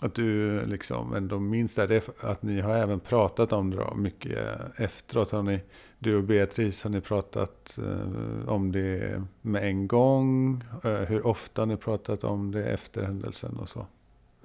att 0.00 0.14
du 0.14 0.60
liksom 0.66 1.14
ändå 1.14 1.38
minns 1.38 1.74
det, 1.74 1.86
det 1.86 1.96
är 1.96 2.30
att 2.30 2.42
ni 2.42 2.60
har 2.60 2.74
även 2.74 3.00
pratat 3.00 3.52
om 3.52 3.70
det 3.70 3.76
då, 3.76 3.94
mycket 3.94 4.38
efteråt. 4.76 5.30
Har 5.30 5.42
ni, 5.42 5.60
du 5.98 6.16
och 6.16 6.24
Beatrice, 6.24 6.82
har 6.84 6.90
ni 6.90 7.00
pratat 7.00 7.78
eh, 7.78 8.48
om 8.48 8.72
det 8.72 9.22
med 9.40 9.64
en 9.64 9.88
gång? 9.88 10.62
Eh, 10.84 10.90
hur 10.90 11.26
ofta 11.26 11.62
har 11.62 11.66
ni 11.66 11.76
pratat 11.76 12.24
om 12.24 12.50
det 12.50 12.64
efter 12.64 13.02
händelsen 13.04 13.56
och 13.56 13.68
så? 13.68 13.86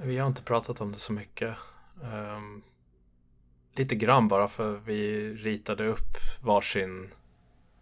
Vi 0.03 0.17
har 0.17 0.27
inte 0.27 0.43
pratat 0.43 0.81
om 0.81 0.91
det 0.91 0.99
så 0.99 1.13
mycket. 1.13 1.57
Um, 2.01 2.63
lite 3.73 3.95
grann 3.95 4.27
bara 4.27 4.47
för 4.47 4.77
vi 4.77 5.33
ritade 5.33 5.87
upp 5.87 6.17
varsin, 6.41 7.13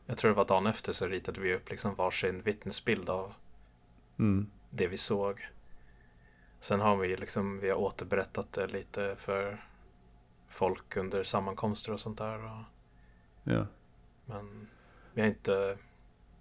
jag 0.05 0.17
tror 0.17 0.31
det 0.31 0.38
var 0.38 0.45
dagen 0.45 0.67
efter 0.67 0.93
så 0.93 1.07
ritade 1.07 1.41
vi 1.41 1.55
upp 1.55 1.69
liksom 1.69 1.95
varsin 1.95 2.41
vittnesbild 2.41 3.09
av 3.09 3.33
mm. 4.19 4.47
det 4.69 4.88
vi 4.88 4.97
såg. 4.97 5.49
Sen 6.59 6.79
har 6.79 6.97
vi 6.97 7.17
liksom, 7.17 7.59
vi 7.59 7.69
har 7.69 7.77
återberättat 7.77 8.53
det 8.53 8.67
lite 8.67 9.15
för 9.15 9.65
folk 10.47 10.97
under 10.97 11.23
sammankomster 11.23 11.91
och 11.91 11.99
sånt 11.99 12.17
där. 12.17 12.45
Och, 12.45 12.63
ja. 13.43 13.65
Men 14.25 14.67
vi 15.13 15.21
har 15.21 15.27
inte, 15.27 15.77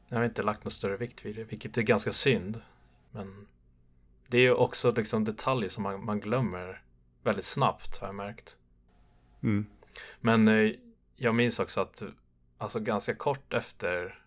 jag 0.09 0.19
har 0.19 0.25
inte 0.25 0.43
lagt 0.43 0.65
någon 0.65 0.71
större 0.71 0.97
vikt 0.97 1.25
vid 1.25 1.37
det, 1.37 1.45
vilket 1.45 1.79
är 1.79 1.83
ganska 1.83 2.13
synd. 2.13 2.61
Men 3.11 3.47
det 4.29 4.39
är 4.39 4.43
ju 4.43 4.53
också 4.53 4.93
liksom 4.93 5.25
detaljer 5.25 5.71
som 5.71 5.83
man, 5.83 6.05
man 6.05 6.21
glömmer 6.21 6.83
väldigt 7.23 7.45
snabbt 7.45 7.99
har 7.99 8.09
jag 8.09 8.15
märkt. 8.15 8.59
Mm. 9.43 9.67
Men 10.21 10.49
eh, 10.49 10.73
jag 11.17 11.35
minns 11.35 11.59
också 11.61 11.81
att 11.81 12.03
alltså 12.59 12.81
ganska 12.81 13.15
kort 13.15 13.55
efter 13.55 14.23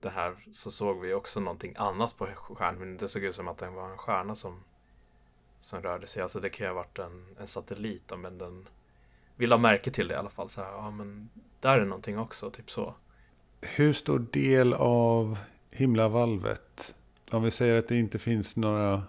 det 0.00 0.10
här 0.10 0.36
så 0.52 0.70
såg 0.70 1.00
vi 1.00 1.14
också 1.14 1.40
någonting 1.40 1.74
annat 1.76 2.16
på 2.16 2.26
stjärnan. 2.26 2.96
Det 2.96 3.08
såg 3.08 3.24
ut 3.24 3.34
som 3.34 3.48
att 3.48 3.58
det 3.58 3.70
var 3.70 3.90
en 3.90 3.98
stjärna 3.98 4.34
som 4.34 4.64
som 5.60 5.82
rörde 5.82 6.06
sig. 6.06 6.22
Alltså 6.22 6.40
det 6.40 6.48
kan 6.48 6.66
ju 6.66 6.68
ha 6.68 6.74
varit 6.74 6.98
en, 6.98 7.36
en 7.40 7.46
satellit 7.46 8.08
då, 8.08 8.16
men 8.16 8.38
den 8.38 8.68
vill 9.36 9.52
ha 9.52 9.58
märke 9.58 9.90
till 9.90 10.08
det 10.08 10.14
i 10.14 10.16
alla 10.16 10.30
fall. 10.30 10.48
Så 10.48 10.62
här, 10.62 10.72
ja 10.72 10.90
men 10.90 11.28
där 11.60 11.78
är 11.78 11.84
någonting 11.84 12.18
också, 12.18 12.50
typ 12.50 12.70
så. 12.70 12.94
Hur 13.60 13.92
stor 13.92 14.18
del 14.18 14.74
av 14.74 15.38
himlavalvet, 15.70 16.94
om 17.30 17.42
vi 17.42 17.50
säger 17.50 17.78
att 17.78 17.88
det 17.88 17.96
inte 17.96 18.18
finns 18.18 18.56
några 18.56 19.02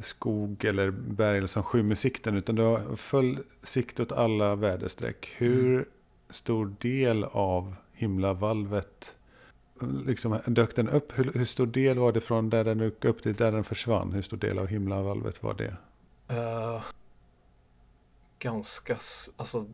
skog 0.00 0.64
eller 0.64 0.90
berg 0.90 1.48
som 1.48 1.62
skymmer 1.62 1.94
sikten, 1.94 2.36
utan 2.36 2.54
du 2.54 2.62
har 2.62 2.96
full 2.96 3.42
sikt 3.62 4.00
åt 4.00 4.12
alla 4.12 4.54
väderstreck. 4.54 5.28
Hur 5.36 5.74
mm. 5.74 5.84
stor 6.30 6.74
del 6.78 7.24
av 7.24 7.74
himlavalvet 7.92 9.16
liksom, 10.06 10.38
dök 10.46 10.76
den 10.76 10.88
upp? 10.88 11.18
Hur, 11.18 11.32
hur, 11.34 11.44
stor 11.44 11.66
del 11.66 11.98
var 11.98 12.12
det 12.12 12.20
från 12.20 12.50
där 12.50 12.64
den 12.64 12.78
dök 12.78 13.04
upp 13.04 13.22
till 13.22 13.34
där 13.34 13.52
den 13.52 13.64
försvann? 13.64 14.12
Hur 14.12 14.22
stor 14.22 14.36
del 14.36 14.58
av 14.58 14.66
himlavalvet 14.66 15.42
var 15.42 15.54
det? 15.54 15.76
Uh, 16.34 16.82
ganska, 18.38 18.96
alltså 19.36 19.64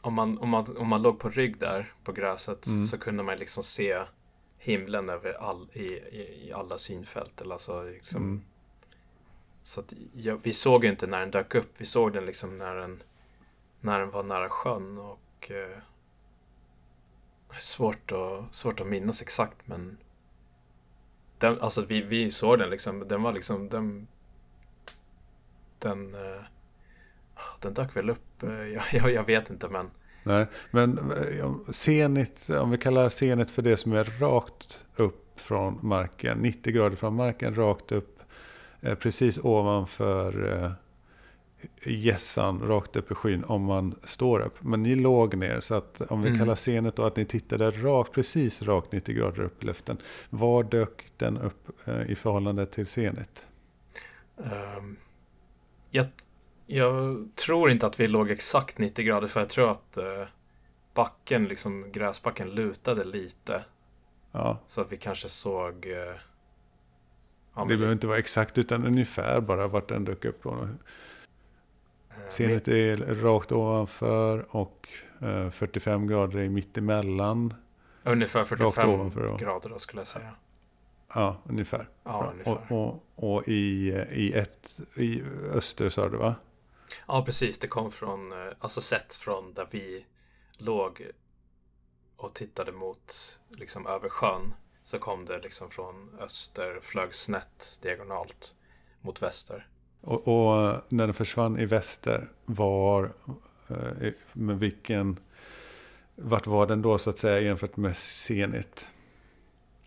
om 0.00 0.14
man, 0.14 0.38
om, 0.38 0.48
man, 0.48 0.76
om 0.76 0.88
man 0.88 1.02
låg 1.02 1.18
på 1.18 1.28
rygg 1.28 1.58
där 1.58 1.92
på 2.04 2.12
gräset 2.12 2.66
mm. 2.66 2.84
så 2.84 2.98
kunde 2.98 3.22
man 3.22 3.38
liksom 3.38 3.62
se 3.62 3.98
himlen 4.62 5.08
över 5.08 5.32
all, 5.32 5.68
i, 5.72 5.86
i, 5.86 6.48
i 6.48 6.52
alla 6.52 6.78
synfält. 6.78 7.40
Eller 7.40 7.52
alltså 7.52 7.82
liksom, 7.82 8.22
mm. 8.22 8.42
Så 9.62 9.80
att 9.80 9.94
ja, 10.12 10.38
vi 10.42 10.52
såg 10.52 10.84
inte 10.84 11.06
när 11.06 11.20
den 11.20 11.30
dök 11.30 11.54
upp. 11.54 11.70
Vi 11.78 11.84
såg 11.84 12.12
den 12.12 12.26
liksom 12.26 12.58
när 12.58 12.74
den, 12.74 13.02
när 13.80 14.00
den 14.00 14.10
var 14.10 14.22
nära 14.22 14.48
sjön. 14.48 14.98
Och 14.98 15.50
eh, 15.50 15.78
svårt, 17.58 18.12
att, 18.12 18.54
svårt 18.54 18.80
att 18.80 18.86
minnas 18.86 19.22
exakt 19.22 19.56
men 19.64 19.98
den, 21.38 21.60
alltså 21.60 21.82
vi, 21.82 22.02
vi 22.02 22.30
såg 22.30 22.58
den 22.58 22.70
liksom. 22.70 23.08
Den 23.08 23.22
var 23.22 23.32
liksom 23.32 23.68
den, 23.68 24.08
den, 25.78 26.14
uh, 26.14 26.42
den 27.60 27.74
dök 27.74 27.96
väl 27.96 28.10
upp. 28.10 28.42
Jag, 28.42 28.82
jag, 28.92 29.12
jag, 29.12 29.24
vet 29.24 29.50
inte 29.50 29.68
men. 29.68 29.90
Nej, 30.22 30.46
men 30.70 30.98
uh, 30.98 31.56
senit, 31.70 32.50
om 32.50 32.70
vi 32.70 32.78
kallar 32.78 33.08
senit 33.08 33.50
för 33.50 33.62
det 33.62 33.76
som 33.76 33.92
är 33.92 34.04
rakt 34.04 34.86
upp 34.96 35.40
från 35.40 35.78
marken, 35.82 36.38
90 36.38 36.72
grader 36.72 36.96
från 36.96 37.14
marken, 37.14 37.54
rakt 37.54 37.92
upp, 37.92 38.18
precis 38.98 39.38
ovanför 39.38 40.76
gässan 41.86 42.60
rakt 42.60 42.96
upp 42.96 43.10
i 43.10 43.14
skyn 43.14 43.44
om 43.44 43.62
man 43.62 43.94
står 44.04 44.40
upp. 44.40 44.62
Men 44.62 44.82
ni 44.82 44.94
låg 44.94 45.36
ner, 45.36 45.60
så 45.60 45.74
att 45.74 46.00
om 46.00 46.22
vi 46.22 46.28
mm. 46.28 46.38
kallar 46.38 46.54
scenet 46.54 46.96
då 46.96 47.02
att 47.02 47.16
ni 47.16 47.24
tittade 47.24 47.70
rakt, 47.70 48.12
precis 48.12 48.62
rakt 48.62 48.92
90 48.92 49.14
grader 49.14 49.42
upp 49.42 49.62
i 49.62 49.66
luften. 49.66 49.96
Var 50.30 50.62
dök 50.62 51.06
den 51.16 51.38
upp 51.38 51.88
i 52.06 52.14
förhållande 52.14 52.66
till 52.66 52.86
scenet? 52.86 53.48
Um, 54.36 54.96
jag, 55.90 56.06
jag, 56.76 57.28
tror 57.34 57.70
inte 57.70 57.86
att 57.86 58.00
vi 58.00 58.08
låg 58.08 58.30
exakt 58.30 58.78
90 58.78 59.04
grader 59.04 59.28
för 59.28 59.40
jag 59.40 59.48
tror 59.48 59.70
att 59.70 59.98
uh, 59.98 60.26
backen, 60.94 61.44
liksom 61.44 61.92
gräsbacken 61.92 62.50
lutade 62.50 63.04
lite. 63.04 63.64
Ja. 64.32 64.58
Så 64.66 64.80
att 64.80 64.92
vi 64.92 64.96
kanske 64.96 65.28
såg... 65.28 65.86
Uh, 65.86 65.94
ja, 67.54 67.64
det 67.68 67.76
behöver 67.76 67.92
inte 67.92 68.06
vara 68.06 68.18
exakt 68.18 68.58
utan 68.58 68.86
ungefär 68.86 69.40
bara 69.40 69.68
vart 69.68 69.88
den 69.88 70.04
dök 70.04 70.24
upp. 70.24 70.46
Uh, 70.46 70.64
Scenet 72.28 72.68
är 72.68 72.96
rakt 72.96 73.52
ovanför 73.52 74.56
och 74.56 74.88
45 75.50 76.06
grader 76.06 76.38
är 76.38 76.48
mittemellan. 76.48 77.54
Ungefär 78.02 78.44
45 78.44 79.36
grader 79.38 79.68
då 79.68 79.78
skulle 79.78 80.00
jag 80.00 80.06
säga. 80.06 80.34
Ja, 81.14 81.36
ungefär. 81.44 81.88
Ja, 82.04 82.32
ungefär. 82.32 82.72
Och, 82.72 83.02
och, 83.16 83.34
och, 83.34 83.48
i, 83.48 83.88
i 84.10 84.32
ett 84.32 84.80
i 84.96 85.22
öster 85.52 85.88
sa 85.90 86.08
du 86.08 86.16
va? 86.16 86.34
Ja, 87.06 87.24
precis. 87.24 87.58
Det 87.58 87.68
kom 87.68 87.90
från, 87.90 88.32
alltså 88.58 88.80
sett 88.80 89.14
från 89.14 89.54
där 89.54 89.68
vi 89.70 90.04
låg 90.58 91.10
och 92.16 92.34
tittade 92.34 92.72
mot, 92.72 93.38
liksom 93.48 93.86
över 93.86 94.08
sjön. 94.08 94.54
Så 94.82 94.98
kom 94.98 95.24
det 95.24 95.38
liksom 95.38 95.70
från 95.70 96.10
öster, 96.20 96.78
flög 96.82 97.14
snett 97.14 97.78
diagonalt 97.82 98.54
mot 99.00 99.22
väster. 99.22 99.66
Och, 100.00 100.28
och 100.28 100.82
när 100.88 101.06
den 101.06 101.14
försvann 101.14 101.58
i 101.58 101.66
väster, 101.66 102.28
var, 102.44 103.12
eh, 103.68 104.12
med 104.32 104.58
vilken, 104.58 105.18
vart 106.14 106.46
var 106.46 106.66
den 106.66 106.82
då 106.82 106.98
så 106.98 107.10
att 107.10 107.18
säga 107.18 107.40
jämfört 107.40 107.76
med 107.76 107.96
Zenit? 107.96 108.88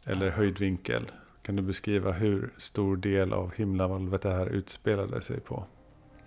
Eller 0.05 0.29
höjdvinkel. 0.29 1.11
Kan 1.41 1.55
du 1.55 1.61
beskriva 1.61 2.11
hur 2.11 2.53
stor 2.57 2.97
del 2.97 3.33
av 3.33 3.53
himlavalvet 3.55 4.21
det 4.21 4.31
här 4.31 4.47
utspelade 4.47 5.21
sig 5.21 5.39
på? 5.39 5.65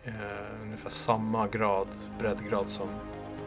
Uh, 0.06 0.62
ungefär 0.62 0.90
samma 0.90 1.48
grad, 1.48 1.88
breddgrad 2.18 2.68
som 2.68 2.88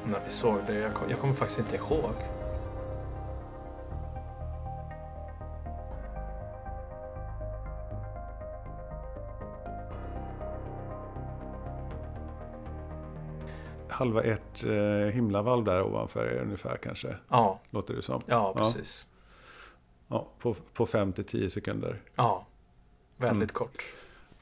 när 0.06 0.20
vi 0.26 0.32
såg 0.32 0.60
det. 0.68 0.74
Jag, 0.74 0.92
jag 1.10 1.20
kommer 1.20 1.34
faktiskt 1.34 1.60
inte 1.60 1.76
ihåg. 1.76 2.14
halva 14.02 14.24
ert 14.24 14.64
eh, 14.64 15.14
himlavalv 15.14 15.64
där 15.64 15.84
ovanför 15.84 16.26
er 16.26 16.42
ungefär 16.42 16.78
kanske? 16.78 17.16
Ja. 17.30 17.60
Låter 17.70 17.94
det 17.94 18.02
som. 18.02 18.22
Ja, 18.26 18.54
precis. 18.58 19.06
Ja, 20.08 20.28
på, 20.40 20.54
på 20.54 20.86
5 20.86 21.14
10 21.14 21.50
sekunder. 21.50 22.02
Ja, 22.16 22.46
väldigt 23.18 23.52
mm. 23.52 23.54
kort. 23.54 23.86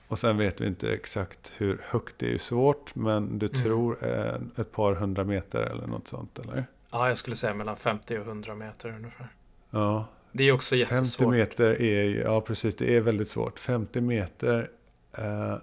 Och 0.09 0.19
sen 0.19 0.37
vet 0.37 0.61
vi 0.61 0.67
inte 0.67 0.93
exakt 0.93 1.51
hur 1.57 1.81
högt 1.89 2.15
det 2.17 2.33
är 2.33 2.37
svårt, 2.37 2.95
men 2.95 3.39
du 3.39 3.45
mm. 3.45 3.61
tror 3.61 4.05
eh, 4.05 4.35
ett 4.55 4.71
par 4.71 4.93
hundra 4.93 5.23
meter 5.23 5.59
eller 5.59 5.87
något 5.87 6.07
sånt, 6.07 6.39
eller? 6.39 6.65
Ja, 6.91 7.07
jag 7.07 7.17
skulle 7.17 7.35
säga 7.35 7.53
mellan 7.53 7.77
50 7.77 8.17
och 8.17 8.25
100 8.25 8.55
meter 8.55 8.89
ungefär. 8.89 9.27
Ja. 9.69 10.05
Det 10.31 10.43
är 10.43 10.51
också 10.51 10.75
jättesvårt. 10.75 11.25
50 11.25 11.37
meter 11.37 11.81
är, 11.81 12.21
ja 12.21 12.41
precis, 12.41 12.75
det 12.75 12.95
är 12.95 13.01
väldigt 13.01 13.29
svårt. 13.29 13.59
50 13.59 14.01
meter 14.01 14.71
eh, 15.17 15.55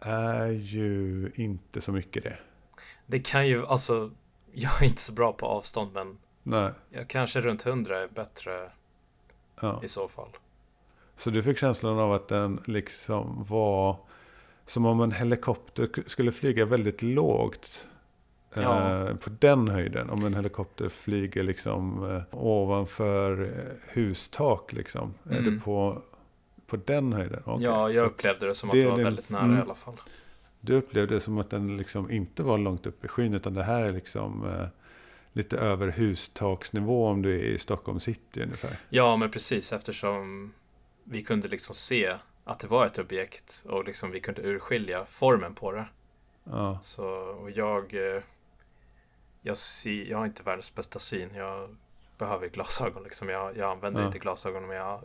är 0.00 0.46
ju 0.46 1.30
inte 1.34 1.80
så 1.80 1.92
mycket 1.92 2.24
det. 2.24 2.38
Det 3.06 3.18
kan 3.18 3.48
ju, 3.48 3.66
alltså, 3.66 4.10
jag 4.52 4.82
är 4.82 4.86
inte 4.86 5.02
så 5.02 5.12
bra 5.12 5.32
på 5.32 5.46
avstånd, 5.46 5.92
men 5.92 6.18
Nej. 6.42 6.72
Jag 6.90 7.08
kanske 7.08 7.40
runt 7.40 7.66
100 7.66 7.98
är 7.98 8.08
bättre 8.08 8.70
ja. 9.60 9.80
i 9.84 9.88
så 9.88 10.08
fall. 10.08 10.30
Så 11.18 11.30
du 11.30 11.42
fick 11.42 11.58
känslan 11.58 11.98
av 11.98 12.12
att 12.12 12.28
den 12.28 12.60
liksom 12.64 13.44
var 13.48 13.96
som 14.66 14.86
om 14.86 15.00
en 15.00 15.12
helikopter 15.12 15.88
skulle 16.06 16.32
flyga 16.32 16.64
väldigt 16.64 17.02
lågt. 17.02 17.88
Ja. 18.54 19.06
Eh, 19.06 19.14
på 19.16 19.30
den 19.38 19.68
höjden. 19.68 20.10
Om 20.10 20.26
en 20.26 20.34
helikopter 20.34 20.88
flyger 20.88 21.42
liksom 21.42 22.10
eh, 22.10 22.22
ovanför 22.30 23.42
eh, 23.42 23.92
hustak. 23.92 24.72
Liksom. 24.72 25.14
Mm. 25.24 25.38
Är 25.38 25.42
det 25.42 25.48
mm. 25.48 25.60
på, 25.60 26.02
på 26.66 26.76
den 26.76 27.12
höjden? 27.12 27.42
Okay. 27.46 27.64
Ja, 27.64 27.90
jag 27.90 28.06
upplevde 28.06 28.46
det 28.46 28.54
som 28.54 28.68
att 28.68 28.72
det, 28.72 28.80
det 28.80 28.90
var 28.90 28.98
väldigt 28.98 29.30
nära 29.30 29.42
mm. 29.42 29.58
i 29.58 29.60
alla 29.60 29.74
fall. 29.74 29.96
Du 30.60 30.74
upplevde 30.74 31.14
det 31.14 31.20
som 31.20 31.38
att 31.38 31.50
den 31.50 31.76
liksom 31.76 32.10
inte 32.10 32.42
var 32.42 32.58
långt 32.58 32.86
upp 32.86 33.04
i 33.04 33.08
skyn. 33.08 33.34
Utan 33.34 33.54
det 33.54 33.62
här 33.62 33.82
är 33.82 33.92
liksom 33.92 34.46
eh, 34.46 34.66
lite 35.32 35.58
över 35.58 35.88
hustaksnivå 35.88 37.06
om 37.06 37.22
du 37.22 37.40
är 37.40 37.44
i 37.44 37.58
Stockholm 37.58 38.00
city 38.00 38.42
ungefär. 38.42 38.70
Ja, 38.88 39.16
men 39.16 39.30
precis 39.30 39.72
eftersom 39.72 40.52
vi 41.10 41.22
kunde 41.22 41.48
liksom 41.48 41.74
se 41.74 42.16
att 42.44 42.60
det 42.60 42.66
var 42.68 42.86
ett 42.86 42.98
objekt 42.98 43.64
och 43.68 43.84
liksom 43.84 44.10
vi 44.10 44.20
kunde 44.20 44.42
urskilja 44.42 45.06
formen 45.06 45.54
på 45.54 45.72
det. 45.72 45.86
Ja. 46.44 46.78
Så, 46.82 47.06
och 47.08 47.50
jag, 47.50 47.94
eh, 47.94 48.22
jag, 49.42 49.56
ser, 49.56 50.04
jag 50.04 50.18
har 50.18 50.26
inte 50.26 50.42
världens 50.42 50.74
bästa 50.74 50.98
syn. 50.98 51.34
Jag 51.34 51.76
behöver 52.18 52.48
glasögon 52.48 53.02
liksom. 53.02 53.28
Jag, 53.28 53.56
jag 53.56 53.70
använder 53.70 54.00
Ja. 54.00 54.06
inte 54.06 54.18
glasögon 54.18 54.66
men 54.66 54.76
jag 54.76 55.02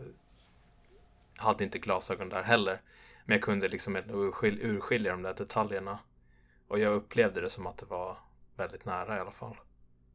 hade 1.38 1.63
inte 1.63 1.79
glasögon 1.79 2.29
där 2.29 2.43
heller. 2.43 2.81
Men 3.25 3.36
jag 3.36 3.43
kunde 3.43 3.67
liksom 3.67 3.95
ändå 3.95 4.13
urskil, 4.13 4.60
urskilja 4.62 5.12
de 5.12 5.22
där 5.22 5.33
detaljerna. 5.33 6.00
Och 6.67 6.79
jag 6.79 6.93
upplevde 6.93 7.41
det 7.41 7.50
som 7.50 7.67
att 7.67 7.77
det 7.77 7.86
var 7.86 8.17
väldigt 8.55 8.86
nära 8.86 9.17
i 9.17 9.19
alla 9.19 9.31
fall. 9.31 9.55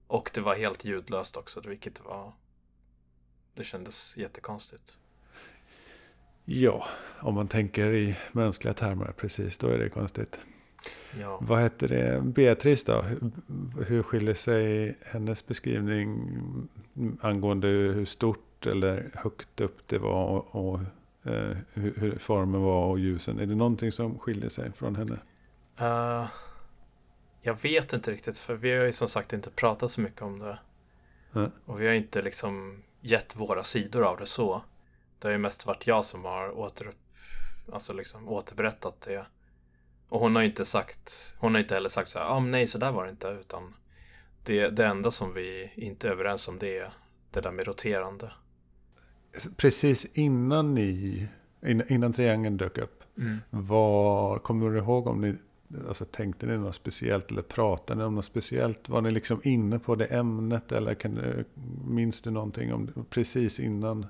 Och 0.06 0.30
det 0.34 0.40
var 0.40 0.54
helt 0.54 0.84
ljudlöst 0.84 1.36
också, 1.36 1.60
vilket 1.60 2.00
var... 2.00 2.32
Det 3.54 3.64
kändes 3.64 4.16
jättekonstigt. 4.16 4.98
Ja, 6.48 6.84
om 7.20 7.34
man 7.34 7.48
tänker 7.48 7.92
i 7.94 8.16
mänskliga 8.32 8.74
termer, 8.74 9.12
precis, 9.16 9.58
då 9.58 9.66
är 9.66 9.78
det 9.78 9.88
konstigt. 9.88 10.40
Ja. 11.20 11.38
Vad 11.42 11.62
heter 11.62 11.88
det? 11.88 12.20
Beatrice 12.22 12.84
då? 12.84 13.02
Hur, 13.02 13.30
hur 13.84 14.02
skiljer 14.02 14.34
sig 14.34 14.96
hennes 15.04 15.46
beskrivning 15.46 16.30
angående 17.20 17.68
hur 17.68 18.04
stort 18.04 18.66
eller 18.66 19.10
högt 19.14 19.60
upp 19.60 19.78
det 19.86 19.98
var 19.98 20.26
och, 20.26 20.54
och 20.54 20.80
eh, 21.32 21.56
hur, 21.72 21.94
hur 21.96 22.18
formen 22.18 22.60
var 22.60 22.86
och 22.86 22.98
ljusen? 22.98 23.38
Är 23.38 23.46
det 23.46 23.54
någonting 23.54 23.92
som 23.92 24.18
skiljer 24.18 24.48
sig 24.48 24.72
från 24.72 24.96
henne? 24.96 25.18
Eh, 25.78 26.26
jag 27.42 27.62
vet 27.62 27.92
inte 27.92 28.12
riktigt, 28.12 28.38
för 28.38 28.54
vi 28.54 28.76
har 28.76 28.84
ju 28.84 28.92
som 28.92 29.08
sagt 29.08 29.32
inte 29.32 29.50
pratat 29.50 29.90
så 29.90 30.00
mycket 30.00 30.22
om 30.22 30.38
det. 30.38 30.58
Nej. 31.32 31.48
Och 31.64 31.80
vi 31.80 31.86
har 31.86 31.94
inte 31.94 32.22
liksom 32.22 32.82
gett 33.00 33.36
våra 33.36 33.64
sidor 33.64 34.02
av 34.02 34.18
det 34.18 34.26
så. 34.26 34.62
Det 35.18 35.28
har 35.28 35.32
ju 35.32 35.38
mest 35.38 35.66
varit 35.66 35.86
jag 35.86 36.04
som 36.04 36.24
har 36.24 36.58
åter, 36.58 36.90
alltså 37.72 37.92
liksom 37.92 38.28
återberättat 38.28 39.00
det. 39.00 39.26
Och 40.08 40.20
hon 40.20 40.36
har 40.36 40.42
inte 40.42 40.64
sagt, 40.64 41.34
hon 41.38 41.54
har 41.54 41.60
inte 41.60 41.74
heller 41.74 41.88
sagt 41.88 42.10
så 42.10 42.18
här, 42.18 42.26
ah, 42.26 42.40
nej 42.40 42.66
så 42.66 42.78
där 42.78 42.92
var 42.92 43.04
det 43.04 43.10
inte, 43.10 43.28
utan 43.28 43.74
det, 44.42 44.68
det 44.68 44.86
enda 44.86 45.10
som 45.10 45.34
vi 45.34 45.70
inte 45.74 46.08
är 46.08 46.12
överens 46.12 46.48
om 46.48 46.58
det 46.58 46.78
är 46.78 46.92
det 47.30 47.40
där 47.40 47.50
med 47.50 47.66
roterande. 47.66 48.32
Precis 49.56 50.04
innan 50.12 50.74
ni, 50.74 51.26
innan, 51.88 52.12
triangeln 52.12 52.56
dök 52.56 52.78
upp, 52.78 53.04
var, 53.50 54.38
kommer 54.38 54.70
du 54.70 54.78
ihåg 54.78 55.06
om 55.06 55.20
ni 55.20 55.34
alltså, 55.88 56.04
tänkte 56.04 56.46
ni 56.46 56.58
något 56.58 56.74
speciellt 56.74 57.30
eller 57.30 57.42
pratade 57.42 57.98
ni 57.98 58.04
om 58.04 58.14
något 58.14 58.24
speciellt? 58.24 58.88
Var 58.88 59.00
ni 59.00 59.10
liksom 59.10 59.40
inne 59.44 59.78
på 59.78 59.94
det 59.94 60.06
ämnet 60.06 60.72
eller 60.72 60.94
kan 60.94 61.44
minns 61.88 62.20
du 62.20 62.30
någonting 62.30 62.72
om 62.72 62.86
det 62.86 62.92
precis 63.10 63.60
innan 63.60 64.06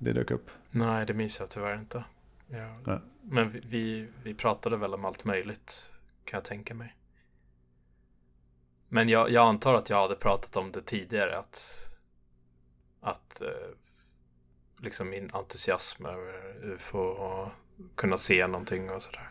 det 0.00 0.12
dök 0.12 0.30
upp? 0.30 0.50
Nej, 0.70 1.06
det 1.06 1.14
minns 1.14 1.40
jag 1.40 1.50
tyvärr 1.50 1.78
inte. 1.78 2.04
Ja. 2.48 2.76
Nej. 2.86 2.98
Men 3.22 3.50
vi, 3.50 3.60
vi, 3.64 4.08
vi 4.22 4.34
pratade 4.34 4.76
väl 4.76 4.94
om 4.94 5.04
allt 5.04 5.24
möjligt, 5.24 5.92
kan 6.24 6.38
jag 6.38 6.44
tänka 6.44 6.74
mig. 6.74 6.96
Men 8.88 9.08
jag, 9.08 9.30
jag 9.30 9.48
antar 9.48 9.74
att 9.74 9.90
jag 9.90 9.96
hade 10.02 10.16
pratat 10.16 10.56
om 10.56 10.72
det 10.72 10.82
tidigare, 10.82 11.38
att, 11.38 11.90
att 13.00 13.40
eh, 13.40 13.48
liksom 14.78 15.10
min 15.10 15.30
entusiasm 15.32 16.06
över 16.06 16.54
UFO 16.62 16.98
och 16.98 17.48
kunna 17.94 18.18
se 18.18 18.46
någonting 18.46 18.90
och 18.90 19.02
sådär. 19.02 19.30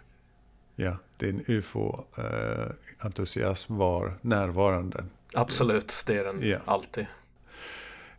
Ja, 0.75 0.97
din 1.17 1.43
ufo-entusiasm 1.47 3.75
var 3.77 4.13
närvarande. 4.21 5.05
Absolut, 5.33 6.03
det 6.07 6.17
är 6.17 6.23
den 6.23 6.49
Ja. 6.49 6.57
alltid. 6.65 7.05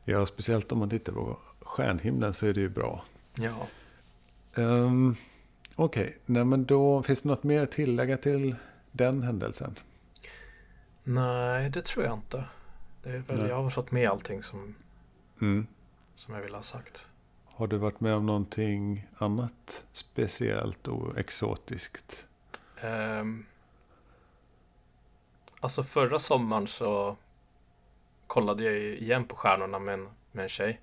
Ja, 0.05 0.27
speciellt 0.27 0.73
om 0.73 0.79
man 0.79 0.91
tittar 0.91 1.13
på 1.13 1.39
stjärnhimlen 1.61 2.35
så 2.35 2.47
är 2.47 2.53
det 2.55 2.61
ju 2.61 2.69
bra. 2.69 3.05
Ja. 3.35 3.67
Um, 4.63 5.17
Okej, 5.77 6.19
nej 6.27 6.45
men 6.45 6.65
då 6.65 7.03
finns 7.03 7.23
det 7.23 7.29
något 7.29 7.43
mer 7.43 7.63
att 7.63 7.73
tillägga 7.73 8.17
till 8.17 8.57
den 8.93 9.23
händelsen? 9.23 9.79
Nej, 11.05 11.71
det 11.71 11.81
tror 11.85 12.05
jag 12.05 12.15
inte. 12.15 12.45
Det 13.03 13.11
är 13.11 13.19
väl, 13.19 13.39
Nej. 13.39 13.49
jag 13.49 13.63
har 13.63 13.71
fått 13.71 13.91
med 13.91 14.09
allting 14.11 14.43
som, 14.43 14.75
Mm. 15.41 15.67
som 16.17 16.35
jag 16.35 16.43
ville 16.43 16.57
ha 16.57 16.63
sagt. 16.63 17.09
Har 17.45 17.67
du 17.67 17.77
varit 17.77 18.01
med 18.01 18.15
om 18.15 18.27
någonting 18.27 19.07
annat 19.19 19.85
speciellt 19.93 20.89
och 20.89 21.19
exotiskt? 21.19 22.27
Um, 22.85 23.47
alltså 25.61 25.83
förra 25.83 26.19
sommaren 26.19 26.67
så 26.67 27.17
kollade 28.27 28.65
jag 28.65 28.75
igen 28.75 29.25
på 29.25 29.37
stjärnorna 29.37 29.79
med 29.79 29.95
en, 29.95 30.09
med 30.33 30.43
en 30.43 30.49
tjej. 30.49 30.81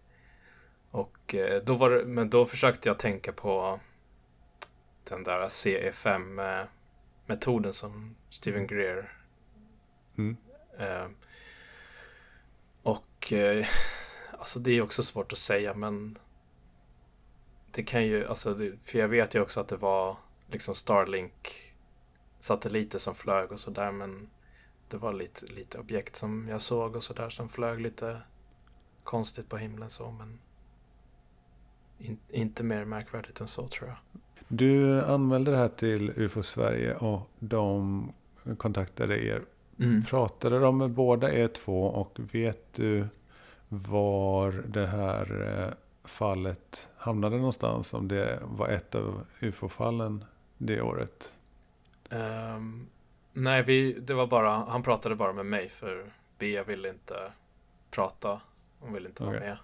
Och 0.98 1.36
eh, 1.36 1.64
då 1.64 1.76
var 1.76 1.90
det, 1.90 2.06
men 2.06 2.30
då 2.30 2.46
försökte 2.46 2.90
jag 2.90 3.00
tänka 3.00 3.34
på 3.34 3.80
den 5.04 5.24
där 5.24 5.46
CE5-metoden 5.46 7.72
som 7.72 8.16
Steven 8.30 8.68
Greer 8.68 9.14
Mm. 10.18 10.38
Eh, 10.78 11.08
och 12.82 13.34
eh, 13.34 13.68
alltså 14.40 14.60
det 14.60 14.72
är 14.72 14.82
också 14.82 15.04
svårt 15.04 15.32
att 15.32 15.38
säga 15.38 15.74
men 15.74 16.18
det 17.72 17.84
kan 17.84 18.06
ju, 18.06 18.28
alltså 18.28 18.54
det, 18.54 18.74
för 18.84 19.00
jag 19.00 19.08
vet 19.08 19.36
ju 19.36 19.42
också 19.42 19.60
att 19.60 19.68
det 19.68 19.78
var 19.78 20.18
liksom 20.52 20.76
Starlink 20.76 21.74
satelliter 22.40 23.00
som 23.00 23.16
flög 23.16 23.52
och 23.52 23.60
sådär 23.60 23.92
men 23.92 24.30
det 24.90 24.98
var 24.98 25.14
lite, 25.14 25.46
lite 25.46 25.80
objekt 25.80 26.16
som 26.16 26.48
jag 26.50 26.62
såg 26.62 26.96
och 26.96 27.04
sådär 27.04 27.30
som 27.30 27.50
flög 27.50 27.82
lite 27.82 28.22
konstigt 29.04 29.50
på 29.50 29.58
himlen 29.58 29.90
så 29.90 30.12
men 30.12 30.40
in, 32.00 32.18
inte 32.30 32.64
mer 32.64 32.86
märkvärdigt 32.86 33.42
än 33.42 33.48
så 33.48 33.68
tror 33.68 33.90
jag. 33.90 33.98
Du 34.48 35.02
anmälde 35.02 35.52
det 35.52 35.58
här 35.58 35.68
till 35.68 36.14
UFO 36.16 36.44
Sverige 36.44 36.96
och 36.96 37.30
de 37.40 38.12
kontaktade 38.58 39.26
er. 39.26 39.42
Pratade 40.10 40.60
de 40.60 40.78
med 40.78 40.90
båda 40.90 41.34
er 41.34 41.48
två 41.48 41.84
och 41.84 42.20
vet 42.32 42.74
du 42.74 43.08
var 43.70 44.52
det 44.52 44.88
här 44.88 45.58
eh, 45.58 45.74
fallet 46.10 46.90
hamnade 46.98 47.38
någonstans? 47.38 47.94
Om 47.94 48.08
det 48.08 48.40
var 48.44 48.68
ett 48.68 48.96
av 48.96 49.26
UFO-fallen 49.40 50.26
det 50.58 50.82
året? 50.82 51.34
Ehm, 52.10 52.88
nej, 53.34 53.64
vi, 53.64 53.94
det 53.94 54.14
var 54.14 54.28
bara, 54.28 54.52
han 54.52 54.84
pratade 54.84 55.16
bara 55.16 55.34
med 55.34 55.46
mig 55.46 55.70
för 55.70 56.12
Bea 56.38 56.64
ville 56.64 56.90
inte 56.90 57.32
prata. 57.92 58.42
Hon 58.80 58.94
ville 58.94 59.08
inte 59.10 59.24
vara 59.24 59.38
Okej. 59.38 59.50
med. 59.50 59.58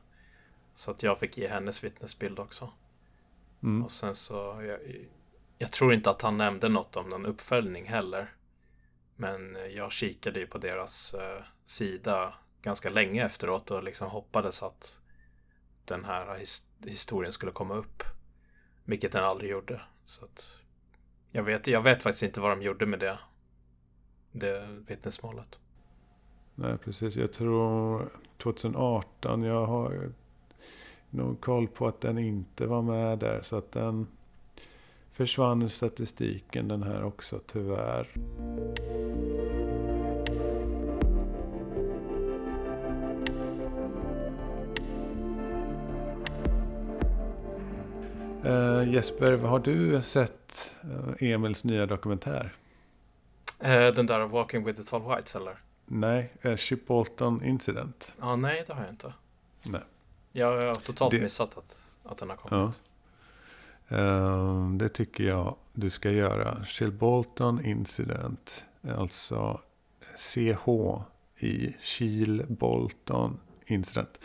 Så 0.76 0.92
att 0.92 1.04
jag 1.04 1.20
fick 1.20 1.38
ge 1.38 1.48
hennes 1.48 1.84
vittnesbild 1.84 2.40
också. 2.40 2.70
Mm. 3.64 3.84
Och 3.84 3.92
sen 3.92 4.16
så, 4.16 4.36
jag, 4.68 4.80
jag 5.58 5.72
tror 5.72 5.94
inte 5.94 6.10
att 6.10 6.22
han 6.22 6.38
nämnde 6.38 6.70
något 6.70 6.96
om 6.98 7.10
någon 7.10 7.26
uppföljning 7.26 7.86
heller. 7.88 8.34
Men 9.16 9.58
jag 9.76 9.92
kikade 9.92 10.40
ju 10.40 10.48
på 10.48 10.58
deras 10.58 11.14
eh, 11.14 11.44
sida 11.66 12.34
ganska 12.62 12.90
länge 12.90 13.26
efteråt 13.26 13.72
och 13.72 13.84
liksom 13.84 14.10
hoppades 14.10 14.64
att 14.64 15.02
den 15.86 16.06
här 16.06 16.38
his- 16.38 16.64
historien 16.86 17.34
skulle 17.34 17.52
komma 17.52 17.76
upp. 17.76 18.04
Vilket 18.84 19.12
den 19.12 19.24
aldrig 19.24 19.52
gjorde. 19.52 19.82
Så 20.06 20.26
att 20.26 20.58
jag 21.32 21.44
vet, 21.44 21.68
jag 21.68 21.82
vet 21.82 22.04
faktiskt 22.04 22.24
inte 22.24 22.42
vad 22.42 22.52
de 22.52 22.62
gjorde 22.62 22.86
med 22.86 23.00
det, 23.00 23.20
det 24.32 24.68
vittnesmålet. 24.88 25.60
Nej, 26.56 26.78
precis. 26.78 27.16
Jag 27.16 27.34
tror 27.34 28.10
2018. 28.38 29.44
Jag 29.44 29.66
har 29.66 30.12
nog 31.14 31.42
koll 31.42 31.68
på 31.68 31.88
att 31.88 32.02
den 32.02 32.18
inte 32.18 32.66
var 32.66 32.82
med 32.82 33.20
där. 33.20 33.40
Så 33.42 33.58
att 33.58 33.72
den 33.72 34.08
försvann 35.12 35.62
ur 35.62 35.68
statistiken 35.68 36.68
den 36.68 36.84
här 36.84 37.04
också 37.04 37.40
tyvärr. 37.48 38.08
Eh, 48.46 48.94
Jesper, 48.94 49.38
har 49.38 49.60
du 49.60 50.02
sett 50.02 50.76
eh, 50.84 51.30
Emils 51.30 51.64
nya 51.64 51.86
dokumentär? 51.86 52.56
Eh, 53.60 53.88
den 53.88 54.06
där 54.06 54.20
Walking 54.20 54.66
with 54.66 54.82
the 54.82 54.84
Tall 54.84 55.16
Whites 55.16 55.36
eller? 55.36 55.58
Nej, 55.86 56.34
eh, 56.42 56.56
Ship 56.56 56.88
Bolton 56.88 57.44
Incident. 57.44 58.14
Ja, 58.20 58.36
nej 58.36 58.64
det 58.68 58.74
har 58.74 58.82
jag 58.82 58.92
inte. 58.92 59.14
Nej. 59.64 59.82
Jag 60.36 60.66
har 60.68 60.76
totalt 60.76 61.12
Det- 61.12 61.20
missat 61.22 61.58
att, 61.58 61.80
att 62.04 62.18
den 62.18 62.30
har 62.30 62.38
kommit. 62.38 62.82
Ehm, 63.88 64.78
det 64.78 64.90
tycker 64.90 65.24
jag 65.24 65.56
du 65.74 65.90
ska 65.90 66.12
göra. 66.12 66.66
Shell 66.66 66.92
Bolton 66.92 67.66
Incident. 67.66 68.66
Alltså 68.98 69.62
CH 70.18 70.68
i 71.38 71.76
Kiel 71.82 72.46
Bolton 72.50 73.40
Incident. 73.66 74.20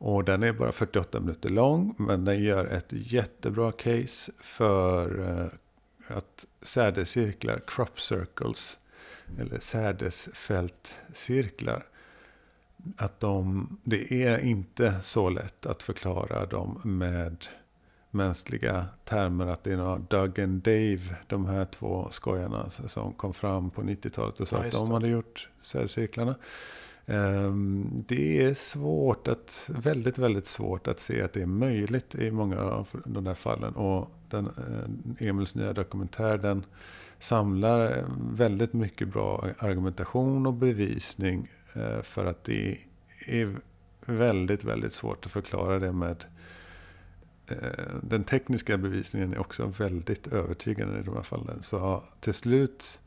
Och 0.00 0.24
den 0.24 0.42
är 0.42 0.52
bara 0.52 0.72
48 0.72 1.20
minuter 1.20 1.48
lång. 1.48 1.94
Men 1.98 2.24
den 2.24 2.42
gör 2.42 2.66
ett 2.66 2.88
jättebra 2.90 3.72
case 3.72 4.32
för 4.40 5.28
eh, 5.30 5.46
att 6.16 6.46
sädescirklar, 6.62 7.60
crop 7.66 8.00
circles, 8.00 8.78
eller 9.40 9.58
sädesfältcirklar. 9.58 11.86
Att 12.96 13.20
de, 13.20 13.68
det 13.84 14.24
är 14.24 14.38
inte 14.38 14.94
så 15.02 15.30
lätt 15.30 15.66
att 15.66 15.82
förklara 15.82 16.46
dem 16.46 16.80
med 16.84 17.46
mänskliga 18.10 18.86
termer 19.04 19.46
att 19.46 19.64
det 19.64 19.72
är 19.72 19.76
några 19.76 19.98
Doug 19.98 20.40
and 20.40 20.62
Dave, 20.62 21.00
de 21.26 21.46
här 21.46 21.64
två 21.64 22.08
skojarna 22.10 22.70
som 22.70 23.12
kom 23.12 23.34
fram 23.34 23.70
på 23.70 23.82
90-talet 23.82 24.40
och 24.40 24.48
sa 24.48 24.56
Ja, 24.56 24.66
att 24.66 24.72
de 24.72 24.90
hade 24.90 25.08
gjort 25.08 25.48
cellcirklarna. 25.62 26.34
Ehm, 27.06 28.04
Det 28.08 28.44
är 28.44 28.54
svårt 28.54 29.28
att, 29.28 29.70
väldigt, 29.74 30.18
väldigt 30.18 30.46
svårt 30.46 30.88
att 30.88 31.00
se 31.00 31.22
att 31.22 31.32
det 31.32 31.42
är 31.42 31.46
möjligt 31.46 32.14
i 32.14 32.30
många 32.30 32.60
av 32.60 32.88
de 33.04 33.24
där 33.24 33.34
fallen. 33.34 33.74
Och 33.74 34.10
den, 34.30 34.46
eh, 34.46 35.28
Emils 35.28 35.54
nya 35.54 35.72
dokumentär, 35.72 36.38
den 36.38 36.64
samlar 37.18 38.04
väldigt 38.32 38.72
mycket 38.72 39.08
bra 39.08 39.44
argumentation 39.58 40.46
och 40.46 40.54
bevisning 40.54 41.48
eh, 41.52 41.57
Eh, 41.78 42.02
för 42.02 42.26
att 42.26 42.44
det 42.44 42.78
är 43.26 43.56
väldigt, 44.06 44.64
väldigt 44.64 44.92
svårt 44.92 45.26
att 45.26 45.32
förklara 45.32 45.78
det 45.78 45.92
med 45.92 46.24
eh, 47.46 47.94
den 48.02 48.24
tekniska 48.24 48.76
bevisningen 48.76 49.32
är 49.32 49.38
också 49.38 49.66
väldigt 49.66 50.26
övertygande 50.26 50.98
i 50.98 51.02
de 51.02 51.14
här 51.14 51.22
fallen. 51.22 51.62
Så 51.62 52.02
till 52.20 52.34
slut, 52.34 53.00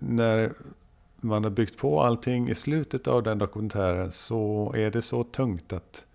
när 0.00 0.52
man 1.16 1.44
har 1.44 1.50
byggt 1.50 1.76
på 1.76 2.02
allting 2.02 2.48
i 2.48 2.54
slutet 2.54 3.06
av 3.06 3.22
den 3.22 3.38
dokumentären 3.38 4.12
så 4.12 4.72
är 4.76 4.90
det 4.90 5.02
så 5.02 5.24
tungt 5.24 5.72
att 5.72 6.06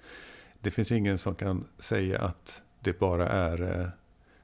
det 0.62 0.71
finns 0.71 0.91
ingen 0.91 1.17
som 1.17 1.36
kan 1.36 1.65
säga 1.80 2.19
att 2.19 2.62
det 2.80 2.99
bara 2.99 3.30
är 3.30 3.80
eh, 3.80 3.88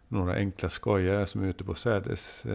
några 0.07 0.33
enkla 0.33 0.69
skojare 0.69 1.25
som 1.25 1.43
är 1.43 1.47
ute 1.47 1.63
på 1.63 1.75
sädes 1.75 2.45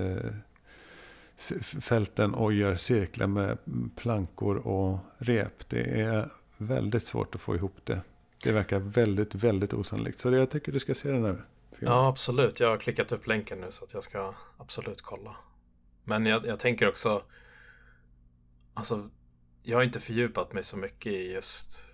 fälten 1.81 2.35
och 2.35 2.53
gör 2.53 2.77
cirklar 2.77 3.27
med 3.27 3.59
plankor 3.97 4.57
och 4.57 4.99
rep. 5.18 5.68
Det 5.68 6.01
är 6.01 6.29
väldigt 6.57 7.07
svårt 7.07 7.35
att 7.35 7.40
få 7.40 7.55
ihop 7.55 7.77
det. 7.85 8.01
Det 8.42 8.53
verkar 8.53 8.79
väldigt, 8.79 9.35
väldigt 9.35 9.75
osannolikt. 9.75 10.20
Så 10.20 10.33
jag 10.33 10.51
tycker 10.51 10.73
du 10.73 10.79
ska 10.79 10.94
se 10.94 11.11
den 11.11 11.25
här 11.25 11.44
filmen. 11.73 11.94
Ja, 11.94 12.09
absolut. 12.09 12.61
Jag 12.61 12.68
har 12.68 12.77
klickat 12.77 13.12
upp 13.12 13.27
länken 13.27 13.61
nu 13.61 13.66
så 13.70 13.85
att 13.85 13.94
jag 13.94 14.03
ska 14.03 14.35
absolut 14.59 15.03
kolla. 15.03 15.37
Men 16.05 16.27
jag, 16.27 16.47
jag 16.47 16.59
tänker 16.59 16.88
också, 16.88 17.23
alltså, 18.75 19.11
jag 19.62 19.79
har 19.79 19.83
inte 19.83 20.01
fördjupat 20.01 20.53
mig 20.53 20.64
så 20.64 20.77
mycket 20.77 21.12
i 21.12 21.33
just 21.33 21.85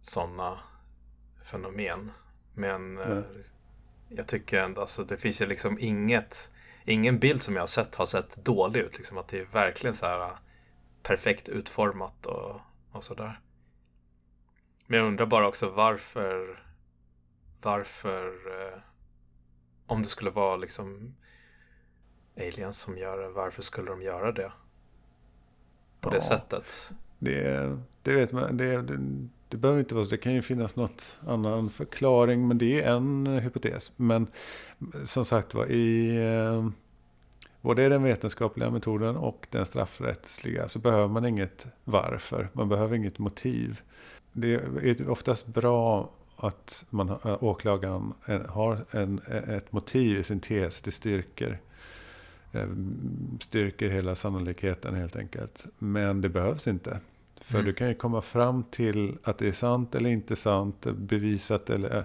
sådana 0.00 0.58
fenomen. 1.44 2.12
Men 2.54 2.98
eh, 2.98 3.08
Nej. 3.08 3.24
jag 4.08 4.28
tycker 4.28 4.62
ändå, 4.62 4.80
alltså 4.80 5.04
det 5.04 5.16
finns 5.16 5.42
ju 5.42 5.46
liksom 5.46 5.78
inget, 5.80 6.50
ingen 6.84 7.18
bild 7.18 7.42
som 7.42 7.54
jag 7.54 7.62
har 7.62 7.66
sett 7.66 7.94
har 7.94 8.06
sett 8.06 8.44
dålig 8.44 8.80
ut. 8.80 8.98
Liksom 8.98 9.18
att 9.18 9.28
det 9.28 9.38
är 9.40 9.44
verkligen 9.44 9.94
så 9.94 10.06
här 10.06 10.20
eh, 10.20 10.36
perfekt 11.02 11.48
utformat 11.48 12.26
och, 12.26 12.60
och 12.92 13.04
sådär. 13.04 13.40
Men 14.86 14.98
jag 14.98 15.06
undrar 15.08 15.26
bara 15.26 15.48
också 15.48 15.70
varför, 15.70 16.62
varför 17.62 18.26
eh, 18.26 18.78
om 19.86 20.02
det 20.02 20.08
skulle 20.08 20.30
vara 20.30 20.56
liksom 20.56 21.14
aliens 22.36 22.78
som 22.78 22.98
gör 22.98 23.18
det, 23.18 23.28
varför 23.28 23.62
skulle 23.62 23.90
de 23.90 24.02
göra 24.02 24.32
det? 24.32 24.52
På 26.00 26.10
det 26.10 26.16
Ja. 26.16 26.22
sättet. 26.22 26.92
Det, 27.18 27.78
det 28.02 28.12
vet 28.14 28.32
man. 28.32 28.56
Det, 28.56 28.82
det, 28.82 28.98
det 29.50 29.56
behöver 29.56 29.80
inte 29.80 29.94
vara 29.94 30.04
så. 30.04 30.10
Det 30.10 30.16
kan 30.16 30.34
ju 30.34 30.42
finnas 30.42 30.76
något 30.76 31.20
annan 31.26 31.70
förklaring. 31.70 32.48
Men 32.48 32.58
det 32.58 32.82
är 32.82 32.90
en 32.96 33.26
hypotes. 33.26 33.92
Men 33.96 34.26
som 35.04 35.24
sagt 35.24 35.54
var 35.54 35.66
i 35.66 36.16
eh, 36.16 36.68
både 37.60 37.86
i 37.86 37.88
den 37.88 38.02
vetenskapliga 38.02 38.70
metoden 38.70 39.16
och 39.16 39.46
den 39.50 39.66
straffrättsliga 39.66 40.68
så 40.68 40.78
behöver 40.78 41.08
man 41.08 41.26
inget 41.26 41.66
varför. 41.84 42.48
Man 42.52 42.68
behöver 42.68 42.96
inget 42.96 43.18
motiv. 43.18 43.80
Det 44.32 44.54
är 44.54 45.10
oftast 45.10 45.46
bra 45.46 46.10
att 46.36 46.84
man, 46.90 47.08
eh, 47.08 47.44
åklagaren 47.44 48.12
eh, 48.26 48.46
har 48.46 48.84
en, 48.90 49.18
ett 49.28 49.72
motiv 49.72 50.18
i 50.18 50.22
sin 50.22 50.40
tes. 50.40 50.80
Det 50.80 50.90
styrker 50.90 51.60
styrker 53.40 53.90
hela 53.90 54.14
sannolikheten 54.14 54.94
helt 54.94 55.16
enkelt. 55.16 55.66
Men 55.78 56.20
det 56.20 56.28
behövs 56.28 56.68
inte. 56.68 57.00
För 57.40 57.54
Mm. 57.54 57.66
du 57.66 57.72
kan 57.72 57.88
ju 57.88 57.94
komma 57.94 58.22
fram 58.22 58.64
till 58.64 59.18
att 59.24 59.38
det 59.38 59.48
är 59.48 59.52
sant 59.52 59.94
eller 59.94 60.10
inte 60.10 60.36
sant, 60.36 60.86
bevisat 60.86 61.70
eller 61.70 61.96
eh, 61.96 62.04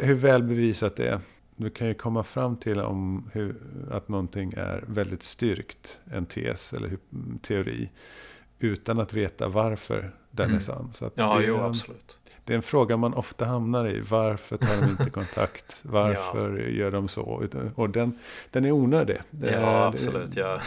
hur 0.00 0.14
väl 0.14 0.42
bevisat 0.42 0.96
det 0.96 1.08
är. 1.08 1.20
Du 1.56 1.70
kan 1.70 1.86
ju 1.88 1.94
komma 1.94 2.22
fram 2.22 2.56
till 2.56 2.80
om 2.80 3.30
hur, 3.32 3.56
att 3.90 4.08
någonting 4.08 4.52
är 4.56 4.84
väldigt 4.86 5.22
styrkt, 5.22 6.00
en 6.12 6.26
tes 6.26 6.72
eller 6.72 6.96
teori, 7.42 7.90
utan 8.58 9.00
att 9.00 9.12
veta 9.12 9.48
varför 9.48 10.14
den 10.30 10.44
är 10.46 10.50
Mm. 10.50 10.60
sann. 10.60 10.90
Så 10.92 11.10
Ja, 11.14 11.38
det, 11.38 11.44
jo, 11.44 11.56
är- 11.56 11.60
absolut. 11.60 12.18
det 12.44 12.52
är 12.52 12.56
en 12.56 12.62
fråga 12.62 12.96
man 12.96 13.14
ofta 13.14 13.44
hamnar 13.44 13.88
i. 13.88 14.00
Varför 14.00 14.56
tar 14.56 14.80
de 14.80 14.90
inte 14.90 15.10
kontakt? 15.20 15.80
Varför 15.84 16.56
gör 16.58 16.90
de 16.90 17.08
så? 17.08 17.22
Och 17.74 17.90
den, 17.90 18.18
den 18.50 18.64
är 18.64 18.70
onödig. 18.70 19.18
Ja, 19.42 19.86
absolut. 19.86 20.36
Jag, 20.36 20.60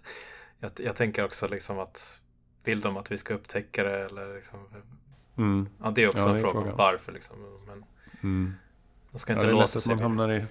jag, 0.60 0.70
jag 0.76 0.96
tänker 0.96 1.24
också 1.24 1.46
liksom 1.48 1.78
att 1.78 2.18
vill 2.64 2.80
de 2.80 2.96
att 2.96 3.12
vi 3.12 3.18
ska 3.18 3.34
upptäcka 3.34 3.84
det 3.84 4.04
eller 4.04 4.34
liksom, 4.34 4.58
Mm, 5.36 5.68
ja 5.82 5.90
det 5.90 6.02
är 6.02 6.08
också 6.08 6.22
Ja, 6.22 6.28
en 6.30 6.36
är 6.36 6.40
fråga 6.40 6.52
frågan. 6.60 6.76
varför 6.76 7.12
liksom. 7.12 7.36
Men 7.66 7.84
mm. 8.22 8.54
man 9.10 9.18
ska 9.18 9.32
Ja, 9.32 9.36
inte 9.36 9.46
lätt 9.46 9.56
låsa 9.56 9.76
att 9.78 9.82
sig. 9.82 9.94
man 9.94 10.02
hamnar 10.02 10.32
i... 10.32 10.44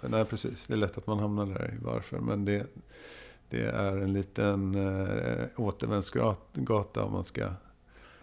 Nej, 0.00 0.24
precis. 0.24 0.66
Det 0.66 0.74
är 0.74 0.76
lätt 0.76 0.98
att 0.98 1.06
man 1.06 1.18
hamnar 1.18 1.46
där 1.46 1.74
i 1.74 1.84
varför. 1.84 2.18
Men 2.18 2.44
det, 2.44 2.66
det 3.50 3.62
är 3.62 3.96
en 3.96 4.12
liten 4.12 4.74
äh, 4.74 5.46
återvändsgata 5.56 7.04
om 7.04 7.12
man 7.12 7.24
ska... 7.24 7.48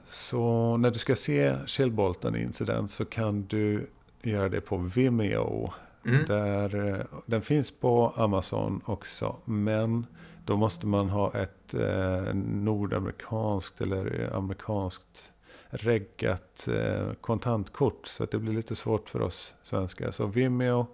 Så 0.08 0.78
när 0.78 0.92
du 0.92 1.00
ska 1.00 1.16
se 1.16 1.56
Shell 1.68 1.92
Bolton 1.92 2.36
incident 2.36 2.92
så 2.92 3.06
kan 3.06 3.46
du 3.46 3.88
göra 4.22 4.50
det 4.50 4.62
på 4.62 4.78
Vimeo. 4.78 5.74
Mm. 6.06 6.26
Där, 6.26 6.86
eh, 6.94 7.06
den 7.26 7.42
finns 7.42 7.72
på 7.72 8.14
Amazon 8.16 8.82
också. 8.86 9.36
Men 9.46 10.06
då 10.46 10.58
måste 10.58 10.88
man 10.88 11.10
ha 11.10 11.34
ett 11.34 11.74
eh, 11.74 12.34
nordamerikanskt 12.34 13.82
eller 13.82 14.30
amerikanskt 14.34 15.32
reggat 15.70 16.68
eh, 16.68 17.14
kontantkort. 17.22 18.08
Så 18.08 18.24
att 18.24 18.32
det 18.32 18.38
blir 18.38 18.54
lite 18.54 18.76
svårt 18.76 19.10
för 19.10 19.22
oss 19.22 19.56
svenskar. 19.64 20.12
Så 20.12 20.26
Vimeo 20.26 20.88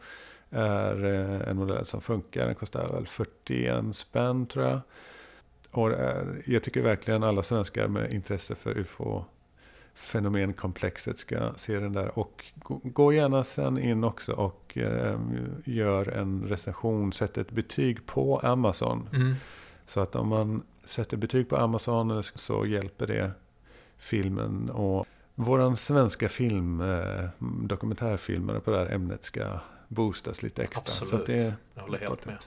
är 0.49 1.05
eh, 1.05 1.49
en 1.49 1.57
modell 1.57 1.85
som 1.85 2.01
funkar. 2.01 2.45
Den 2.45 2.55
kostar 2.55 2.87
väl 2.87 3.07
41 3.07 3.95
spänn 3.95 4.45
tror 4.45 4.65
jag. 4.65 4.79
Och 5.71 5.91
är, 5.91 6.41
jag 6.45 6.63
tycker 6.63 6.81
verkligen 6.81 7.23
alla 7.23 7.43
svenskar 7.43 7.87
med 7.87 8.13
intresse 8.13 8.55
för 8.55 8.77
UFO 8.77 9.25
fenomenkomplexet 9.95 11.17
ska 11.17 11.53
se 11.55 11.79
den 11.79 11.93
där. 11.93 12.19
Och 12.19 12.45
gå, 12.83 13.13
gärna 13.13 13.43
sen 13.43 13.77
in 13.77 14.03
också 14.03 14.33
och 14.33 14.77
eh, 14.77 15.19
gör 15.65 16.07
en 16.09 16.43
recension, 16.47 17.13
sätt 17.13 17.37
ett 17.37 17.51
betyg 17.51 18.05
på 18.05 18.39
Amazon. 18.39 19.09
Mm. 19.13 19.33
Så 19.85 19.99
att 20.01 20.15
om 20.15 20.27
man 20.27 20.63
sätter 20.85 21.17
betyg 21.17 21.49
på 21.49 21.57
Amazon 21.57 22.23
så- 22.23 22.37
så 22.37 22.65
hjälper 22.65 23.07
det 23.07 23.31
filmen. 23.97 24.69
Och 24.69 25.05
våran 25.35 25.77
svenska 25.77 26.29
film, 26.29 26.81
eh, 26.81 27.29
dokumentärfilmare 27.63 28.59
på 28.59 28.71
det 28.71 28.77
här 28.77 28.91
ämnet 28.91 29.23
ska 29.23 29.59
boostas 29.87 30.43
lite 30.43 30.63
extra. 30.63 30.85
Så 30.85 31.03
Absolut. 31.03 31.21
att 31.21 31.27
det, 31.27 31.55
Jag 31.75 31.81
håller 31.81 31.97
helt 31.99 32.25
med. 32.25 32.37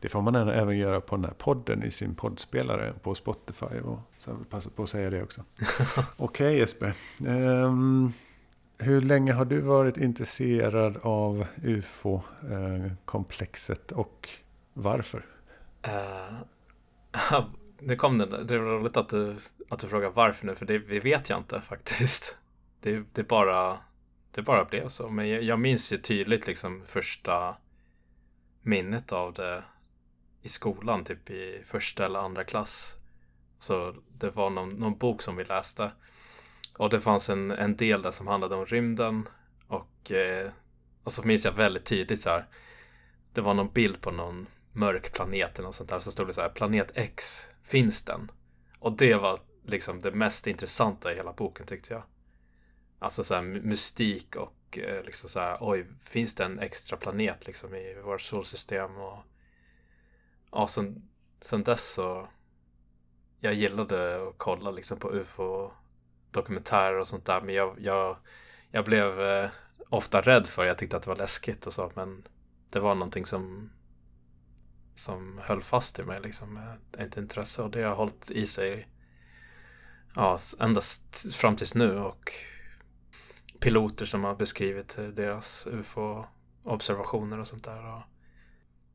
Det 0.00 0.08
får 0.08 0.22
man 0.22 0.34
även- 0.34 0.78
göra 0.78 1.00
på 1.00 1.16
den 1.16 1.24
här 1.24 1.34
podden 1.38 1.82
i 1.82 1.90
sin 1.90 2.14
poddspelare 2.14 2.94
på 3.02 3.14
Spotify. 3.14 3.66
Och 3.66 3.98
så 4.18 4.30
jag 4.30 4.34
vill 4.36 4.46
passa 4.46 4.70
på 4.70 4.82
att 4.82 4.88
säga 4.88 5.10
det 5.10 5.22
också. 5.22 5.44
Okej 6.16 6.58
Jesper. 6.58 6.94
Ehm, 7.26 8.12
hur 8.78 9.00
länge 9.00 9.32
har 9.32 9.44
du 9.44 9.60
varit 9.60 9.96
intresserad 9.96 10.96
av 11.02 11.46
UFO-komplexet 11.64 13.92
och 13.92 14.28
varför? 14.72 15.26
Uh, 15.86 16.40
nu 17.78 17.96
kom 17.96 18.18
den. 18.18 18.46
Det 18.46 18.54
är 18.54 18.58
roligt 18.58 18.96
att 18.96 19.08
du, 19.08 19.36
att 19.68 19.78
du 19.78 19.86
frågar 19.86 20.10
varför 20.10 20.46
nu, 20.46 20.54
för 20.54 20.66
det, 20.66 20.78
det 20.78 21.00
vet 21.00 21.28
jag 21.28 21.38
inte 21.38 21.60
faktiskt. 21.60 22.38
Det, 22.80 23.02
det, 23.12 23.28
bara, 23.28 23.78
det 24.34 24.42
bara 24.42 24.64
blev 24.64 24.88
så. 24.88 25.08
Men 25.08 25.28
jag, 25.28 25.42
jag 25.42 25.58
minns 25.58 25.92
ju 25.92 25.96
tydligt 25.96 26.46
liksom 26.46 26.82
första 26.86 27.56
minnet 28.62 29.12
av 29.12 29.32
det 29.32 29.62
i 30.42 30.48
skolan, 30.48 31.04
typ 31.04 31.30
i 31.30 31.62
första 31.64 32.04
eller 32.04 32.18
andra 32.18 32.44
klass. 32.44 32.96
Så 33.58 33.94
det 34.18 34.30
var 34.30 34.50
någon, 34.50 34.68
någon 34.68 34.98
bok 34.98 35.22
som 35.22 35.36
vi 35.36 35.44
läste. 35.44 35.92
Och 36.76 36.90
det 36.90 37.00
fanns 37.00 37.30
en, 37.30 37.50
en 37.50 37.76
del 37.76 38.02
där 38.02 38.10
som 38.10 38.26
handlade 38.26 38.54
om 38.54 38.66
rymden. 38.66 39.28
Och, 39.66 40.12
eh, 40.12 40.50
och 41.04 41.12
så 41.12 41.22
minns 41.22 41.44
jag 41.44 41.52
väldigt 41.52 41.84
tydligt 41.84 42.20
så 42.20 42.30
här. 42.30 42.48
Det 43.32 43.40
var 43.40 43.54
någon 43.54 43.72
bild 43.72 44.00
på 44.00 44.10
någon 44.10 44.46
mörk 44.72 45.12
planet 45.12 45.58
eller 45.58 45.68
något 45.68 45.74
sånt 45.74 45.90
där. 45.90 46.00
Så 46.00 46.10
stod 46.10 46.26
det 46.26 46.34
så 46.34 46.40
här, 46.40 46.48
planet 46.48 46.92
X, 46.94 47.46
finns 47.62 48.02
den? 48.02 48.30
Och 48.78 48.96
det 48.96 49.14
var 49.14 49.40
liksom 49.66 50.00
det 50.00 50.12
mest 50.12 50.46
intressanta 50.46 51.12
i 51.12 51.16
hela 51.16 51.32
boken 51.32 51.66
tyckte 51.66 51.94
jag. 51.94 52.02
Alltså 52.98 53.24
så 53.24 53.34
här 53.34 53.42
mystik 53.42 54.36
och 54.36 54.78
eh, 54.78 55.04
liksom 55.04 55.28
så 55.28 55.40
här, 55.40 55.58
oj, 55.60 55.86
finns 56.00 56.34
det 56.34 56.44
en 56.44 56.58
extra 56.58 56.96
planet 56.96 57.46
liksom 57.46 57.74
i 57.74 57.94
vårt 58.04 58.20
solsystem? 58.20 58.96
Och 58.96 59.18
ja, 60.52 60.66
sen, 60.66 61.08
sen 61.40 61.62
dess 61.62 61.92
så 61.92 62.28
jag 63.40 63.54
gillade 63.54 64.28
att 64.28 64.34
kolla 64.36 64.70
liksom 64.70 64.98
på 64.98 65.10
ufo 65.10 65.70
dokumentärer 66.30 66.98
och 66.98 67.08
sånt 67.08 67.24
där 67.24 67.40
men 67.40 67.54
jag, 67.54 67.76
jag, 67.80 68.16
jag 68.70 68.84
blev 68.84 69.20
eh, 69.20 69.50
ofta 69.88 70.20
rädd 70.20 70.46
för. 70.46 70.64
Jag 70.64 70.78
tyckte 70.78 70.96
att 70.96 71.02
det 71.02 71.10
var 71.10 71.16
läskigt 71.16 71.66
och 71.66 71.72
så, 71.72 71.90
men 71.94 72.28
det 72.70 72.80
var 72.80 72.94
någonting 72.94 73.26
som 73.26 73.70
som 74.94 75.40
höll 75.44 75.62
fast 75.62 75.98
i 75.98 76.02
mig 76.02 76.20
liksom 76.22 76.56
eh, 76.56 77.04
ett 77.04 77.16
intresse 77.16 77.62
och 77.62 77.70
det 77.70 77.82
har 77.82 77.94
hållit 77.94 78.30
i 78.30 78.46
sig 78.46 78.88
ja, 80.14 80.38
endast 80.58 81.34
fram 81.34 81.56
tills 81.56 81.74
nu 81.74 81.98
och 81.98 82.32
piloter 83.60 84.06
som 84.06 84.24
har 84.24 84.34
beskrivit 84.34 84.98
eh, 84.98 85.04
deras 85.04 85.66
ufo-observationer 85.66 87.38
och 87.38 87.46
sånt 87.46 87.64
där. 87.64 87.94
Och 87.94 88.02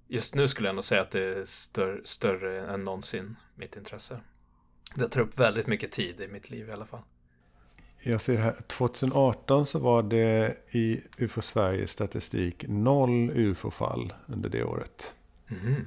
just 0.07 0.35
nu 0.35 0.47
skulle 0.47 0.67
jag 0.67 0.75
nog 0.75 0.83
säga 0.83 1.01
att 1.01 1.11
det 1.11 1.39
är 1.39 1.45
större, 1.45 2.01
större 2.03 2.67
än 2.73 2.83
någonsin, 2.83 3.35
mitt 3.55 3.75
intresse. 3.75 4.19
Det 4.95 5.07
tar 5.07 5.21
upp 5.21 5.39
väldigt 5.39 5.67
mycket 5.67 5.91
tid 5.91 6.21
i 6.21 6.27
mitt 6.27 6.49
liv 6.49 6.69
i 6.69 6.71
alla 6.71 6.85
fall. 6.85 7.01
Jag 8.03 8.21
ser 8.21 8.37
här, 8.37 8.61
2018 8.67 9.65
så 9.65 9.79
var 9.79 10.03
det 10.03 10.57
i 10.71 11.01
UFO 11.17 11.41
Sveriges 11.41 11.91
statistik 11.91 12.65
noll 12.67 13.31
UFO-fall 13.31 14.13
under 14.27 14.49
det 14.49 14.63
året. 14.63 15.15
Mm. 15.47 15.85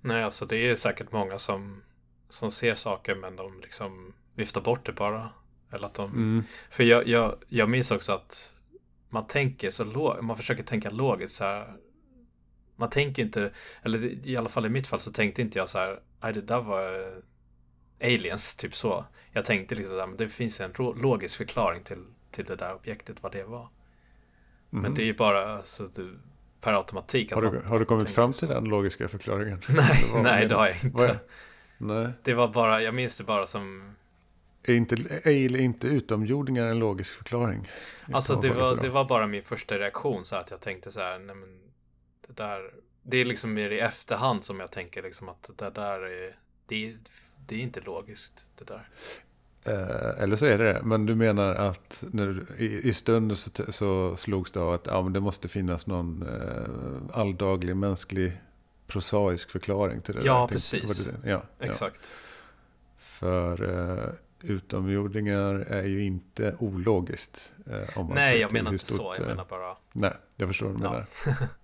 Nej, 0.00 0.22
alltså 0.22 0.46
det 0.46 0.56
är 0.56 0.76
säkert 0.76 1.12
många 1.12 1.38
som, 1.38 1.82
som 2.28 2.50
ser 2.50 2.74
saker 2.74 3.14
men 3.14 3.36
de 3.36 3.60
liksom 3.60 4.12
viftar 4.34 4.60
bort 4.60 4.86
det 4.86 4.92
bara. 4.92 5.30
Eller 5.72 5.86
att 5.86 5.94
de, 5.94 6.10
mm. 6.10 6.44
För 6.70 6.84
jag, 6.84 7.08
jag, 7.08 7.36
jag 7.48 7.68
minns 7.68 7.90
också 7.90 8.12
att 8.12 8.52
man 9.08 9.26
tänker 9.26 9.70
så 9.70 9.84
lågt, 9.84 10.22
man 10.22 10.36
försöker 10.36 10.62
tänka 10.62 10.90
logiskt 10.90 11.34
så 11.34 11.44
här. 11.44 11.76
Man 12.82 12.90
tänker 12.90 13.22
inte, 13.22 13.50
eller 13.82 14.26
i 14.26 14.36
alla 14.36 14.48
fall 14.48 14.66
i 14.66 14.68
mitt 14.68 14.86
fall 14.86 14.98
så 14.98 15.12
tänkte 15.12 15.42
inte 15.42 15.58
jag 15.58 15.68
så 15.68 15.78
här, 15.78 16.00
nej 16.22 16.32
det 16.32 16.40
där 16.40 16.60
var 16.60 17.12
aliens, 18.00 18.54
typ 18.54 18.74
så. 18.74 19.04
Jag 19.32 19.44
tänkte 19.44 19.74
liksom 19.74 20.12
att 20.12 20.18
det 20.18 20.28
finns 20.28 20.60
en 20.60 20.72
logisk 20.76 21.36
förklaring 21.36 21.82
till, 21.82 22.04
till 22.30 22.44
det 22.44 22.56
där 22.56 22.74
objektet, 22.74 23.22
vad 23.22 23.32
det 23.32 23.44
var. 23.44 23.68
Mm. 24.72 24.82
Men 24.82 24.94
det 24.94 25.02
är 25.02 25.06
ju 25.06 25.14
bara 25.14 25.62
så 25.62 25.86
du, 25.86 26.18
per 26.60 26.72
automatik. 26.72 27.32
Har 27.32 27.42
du, 27.42 27.62
har 27.66 27.78
du 27.78 27.84
kommit 27.84 28.10
fram 28.10 28.32
till 28.32 28.48
så. 28.48 28.54
den 28.54 28.64
logiska 28.64 29.08
förklaringen? 29.08 29.60
Nej, 29.68 30.04
det 30.12 30.22
nej 30.22 30.48
det 30.48 30.54
har 30.54 30.66
jag 30.66 30.84
inte. 30.84 31.18
Nej. 31.78 32.08
Det 32.22 32.34
var 32.34 32.48
bara, 32.48 32.82
jag 32.82 32.94
minns 32.94 33.18
det 33.18 33.24
bara 33.24 33.46
som... 33.46 33.94
Är 34.64 34.74
inte, 34.74 34.94
är 35.24 35.56
inte 35.56 35.86
utomjordingar 35.86 36.66
en 36.66 36.78
logisk 36.78 37.14
förklaring? 37.14 37.70
Alltså 38.12 38.34
det 38.34 38.50
var, 38.50 38.76
det 38.76 38.88
var 38.88 39.04
bara 39.04 39.26
min 39.26 39.42
första 39.42 39.78
reaktion 39.78 40.24
så 40.24 40.36
att 40.36 40.50
jag 40.50 40.60
tänkte 40.60 40.92
så 40.92 41.00
här, 41.00 41.18
nej 41.18 41.36
men 41.36 41.62
det 42.34 42.42
där, 42.42 42.74
det 43.02 43.16
är 43.16 43.24
liksom 43.24 43.54
mer 43.54 43.70
i 43.70 43.80
efterhand 43.80 44.44
som 44.44 44.60
jag 44.60 44.70
tänker 44.70 45.02
liksom 45.02 45.28
att 45.28 45.50
det 45.56 45.70
där 45.70 46.00
är, 46.00 46.36
det, 46.66 46.96
det 47.46 47.54
är 47.54 47.60
inte 47.60 47.80
logiskt 47.80 48.50
det 48.58 48.64
där. 48.64 48.88
Eh, 49.64 50.22
eller 50.22 50.36
så 50.36 50.46
är 50.46 50.58
det 50.58 50.72
det. 50.72 50.80
Men 50.84 51.06
du 51.06 51.14
menar 51.14 51.54
att 51.54 52.04
när, 52.10 52.44
i, 52.58 52.88
i 52.88 52.92
stunden 52.92 53.36
så, 53.36 53.50
så 53.72 54.16
slogs 54.16 54.50
det 54.52 54.60
av 54.60 54.72
att 54.72 54.86
ja, 54.86 55.02
men 55.02 55.12
det 55.12 55.20
måste 55.20 55.48
finnas 55.48 55.86
någon 55.86 56.22
eh, 56.22 57.18
alldaglig 57.18 57.76
mänsklig 57.76 58.40
prosaisk 58.86 59.50
förklaring 59.50 60.00
till 60.00 60.14
det 60.14 60.22
Ja, 60.24 60.40
där. 60.40 60.46
precis. 60.46 61.06
Det, 61.06 61.30
ja, 61.30 61.42
Exakt. 61.60 62.18
Ja. 62.22 62.28
För 62.96 63.70
eh, 63.70 64.12
utomjordingar 64.42 65.54
är 65.54 65.84
ju 65.84 66.04
inte 66.04 66.56
ologiskt. 66.58 67.52
Eh, 67.66 67.98
om 67.98 68.06
man 68.06 68.14
nej, 68.14 68.38
jag 68.40 68.52
menar 68.52 68.72
inte 68.72 68.86
så. 68.86 69.14
Jag 69.18 69.26
menar 69.26 69.44
bara... 69.44 69.76
Nej, 69.92 70.12
jag 70.36 70.48
förstår 70.48 70.68
vad 70.68 70.80
du 70.80 70.84
ja. 70.84 71.34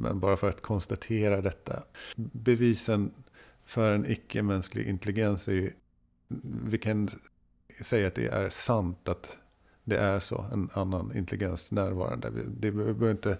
Men 0.00 0.20
bara 0.20 0.36
för 0.36 0.48
att 0.48 0.62
konstatera 0.62 1.40
detta. 1.40 1.82
Bevisen 2.16 3.10
för 3.64 3.92
en 3.92 4.06
icke-mänsklig 4.06 4.86
intelligens 4.86 5.48
är 5.48 5.52
ju 5.52 5.72
vi 6.64 6.78
kan 6.78 7.08
säga 7.80 8.06
att 8.06 8.14
det 8.14 8.26
är 8.26 8.48
sant 8.48 9.08
att 9.08 9.38
det 9.88 9.98
är 9.98 10.18
så, 10.18 10.44
en 10.52 10.70
annan 10.72 11.12
intelligens 11.16 11.72
närvarande. 11.72 12.30
Det 12.46 12.70
behöver 12.70 13.10
inte 13.10 13.38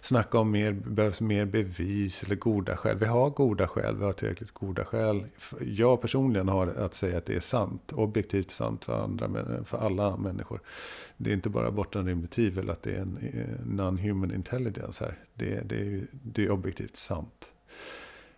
snacka 0.00 0.38
om 0.38 0.50
mer, 0.50 0.72
behövs 0.72 1.20
mer 1.20 1.44
bevis 1.44 2.24
eller 2.24 2.36
goda 2.36 2.76
skäl. 2.76 2.98
Vi 2.98 3.06
har 3.06 3.30
goda 3.30 3.68
skäl, 3.68 3.96
vi 3.96 4.04
har 4.04 4.12
tillräckligt 4.12 4.50
goda 4.50 4.84
skäl. 4.84 5.24
Jag 5.60 6.00
personligen 6.00 6.48
har 6.48 6.66
att 6.66 6.94
säga 6.94 7.18
att 7.18 7.26
det 7.26 7.36
är 7.36 7.40
sant, 7.40 7.92
objektivt 7.92 8.50
sant 8.50 8.84
för, 8.84 9.04
andra, 9.04 9.28
för 9.64 9.78
alla 9.78 10.16
människor. 10.16 10.60
Det 11.16 11.30
är 11.30 11.34
inte 11.34 11.48
bara 11.48 11.70
bortom 11.70 12.06
rimligt 12.06 12.30
tvivel 12.30 12.70
att 12.70 12.82
det 12.82 12.92
är 12.92 13.00
en 13.00 13.18
non-human 13.64 14.34
intelligence 14.34 15.04
här. 15.04 15.18
Det, 15.34 15.60
det, 15.68 15.80
är, 15.80 16.06
det 16.12 16.44
är 16.44 16.50
objektivt 16.50 16.96
sant. 16.96 17.50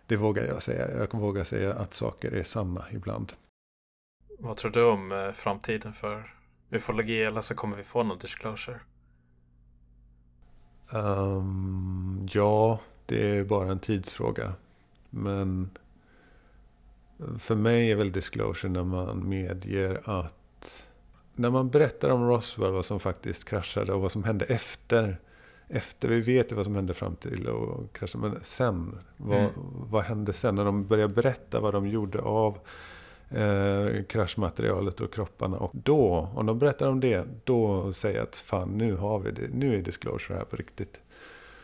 Det 0.07 0.15
vågar 0.15 0.45
jag 0.45 0.61
säga. 0.61 0.97
Jag 0.97 1.09
kan 1.09 1.19
våga 1.19 1.45
säga 1.45 1.73
att 1.73 1.93
saker 1.93 2.31
är 2.31 2.43
sanna 2.43 2.85
ibland. 2.91 3.33
Vad 4.39 4.57
tror 4.57 4.71
du 4.71 4.83
om 4.83 5.11
eh, 5.11 5.31
framtiden 5.31 5.93
för 5.93 6.33
ufologi 6.75 7.23
eller 7.23 7.41
så 7.41 7.55
kommer 7.55 7.77
vi 7.77 7.83
få 7.83 8.03
någon 8.03 8.17
disclosure? 8.17 8.79
Um, 10.89 12.27
ja, 12.31 12.79
det 13.05 13.37
är 13.37 13.43
bara 13.43 13.71
en 13.71 13.79
tidsfråga. 13.79 14.53
Men 15.09 15.69
för 17.39 17.55
mig 17.55 17.91
är 17.91 17.95
väl 17.95 18.11
disclosure 18.11 18.71
när 18.71 18.83
man 18.83 19.29
medger 19.29 20.01
att 20.05 20.87
när 21.35 21.49
man 21.49 21.69
berättar 21.69 22.09
om 22.09 22.27
Roswell, 22.27 22.71
vad 22.71 22.85
som 22.85 22.99
faktiskt 22.99 23.45
kraschade 23.45 23.93
och 23.93 24.01
vad 24.01 24.11
som 24.11 24.23
hände 24.23 24.45
efter. 24.45 25.19
Efter 25.67 26.07
vi 26.07 26.21
vet 26.21 26.51
vad 26.51 26.65
som 26.65 26.75
hände 26.75 26.93
fram 26.93 27.15
till 27.15 27.47
och 27.47 27.95
kraschade. 27.95 28.29
Men 28.29 28.43
sen, 28.43 28.99
vad, 29.17 29.37
mm. 29.37 29.51
vad 29.89 30.03
hände 30.03 30.33
sen? 30.33 30.55
När 30.55 30.65
de 30.65 30.87
börjar 30.87 31.07
berätta 31.07 31.59
vad 31.59 31.73
de 31.73 31.87
gjorde 31.87 32.19
av 32.21 32.57
eh, 33.33 34.03
kraschmaterialet 34.03 35.01
och 35.01 35.13
kropparna. 35.13 35.57
Och 35.57 35.71
då, 35.73 36.29
om 36.35 36.45
de 36.45 36.59
berättar 36.59 36.87
om 36.87 36.99
det, 36.99 37.25
då 37.43 37.93
säger 37.93 38.15
jag 38.15 38.23
att 38.23 38.35
fan 38.35 38.69
nu 38.69 38.95
har 38.95 39.19
vi 39.19 39.31
det. 39.31 39.47
Nu 39.47 39.77
är 39.77 39.81
disclosure 39.81 40.37
här 40.37 40.45
på 40.45 40.55
riktigt. 40.55 41.01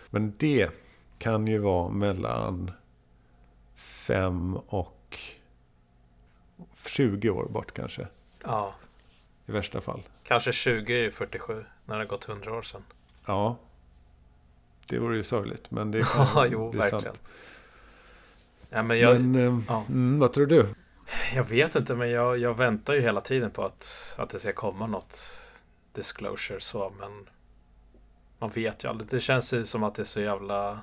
Men 0.09 0.33
det 0.37 0.69
kan 1.17 1.47
ju 1.47 1.57
vara 1.57 1.89
mellan 1.89 2.71
5 3.75 4.55
och 4.55 5.19
20 6.85 7.29
år 7.29 7.47
bort 7.49 7.73
kanske. 7.73 8.07
Ja. 8.43 8.73
I 9.45 9.51
värsta 9.51 9.81
fall. 9.81 10.01
Kanske 10.23 10.51
20 10.51 11.05
är 11.05 11.11
47, 11.11 11.65
när 11.85 11.95
det 11.95 12.01
har 12.01 12.07
gått 12.07 12.29
100 12.29 12.53
år 12.53 12.61
sedan. 12.61 12.81
Ja. 13.25 13.57
Det 14.87 14.99
vore 14.99 15.17
ju 15.17 15.23
sorgligt, 15.23 15.71
men 15.71 15.91
det 15.91 16.03
kan 16.15 16.27
ja, 16.35 16.45
jo, 16.45 16.69
bli 16.69 16.79
verkligen. 16.79 17.01
sant. 17.01 17.21
Ja, 18.69 18.83
men 18.83 18.99
jag, 18.99 19.21
men, 19.21 19.35
eh, 19.35 19.63
ja. 19.67 19.83
mm, 19.89 20.19
vad 20.19 20.33
tror 20.33 20.45
du? 20.45 20.67
Jag 21.35 21.43
vet 21.43 21.75
inte, 21.75 21.95
men 21.95 22.09
jag, 22.09 22.37
jag 22.37 22.57
väntar 22.57 22.93
ju 22.93 23.01
hela 23.01 23.21
tiden 23.21 23.51
på 23.51 23.63
att, 23.63 24.15
att 24.17 24.29
det 24.29 24.39
ska 24.39 24.53
komma 24.53 24.87
något 24.87 25.17
disclosure 25.93 26.59
så, 26.59 26.93
men 26.99 27.29
man 28.39 28.49
vet 28.49 28.83
ju 28.83 28.87
aldrig. 28.87 29.09
Det 29.09 29.19
känns 29.19 29.53
ju 29.53 29.65
som 29.65 29.83
att 29.83 29.95
det 29.95 30.01
är 30.01 30.05
så 30.05 30.21
jävla 30.21 30.79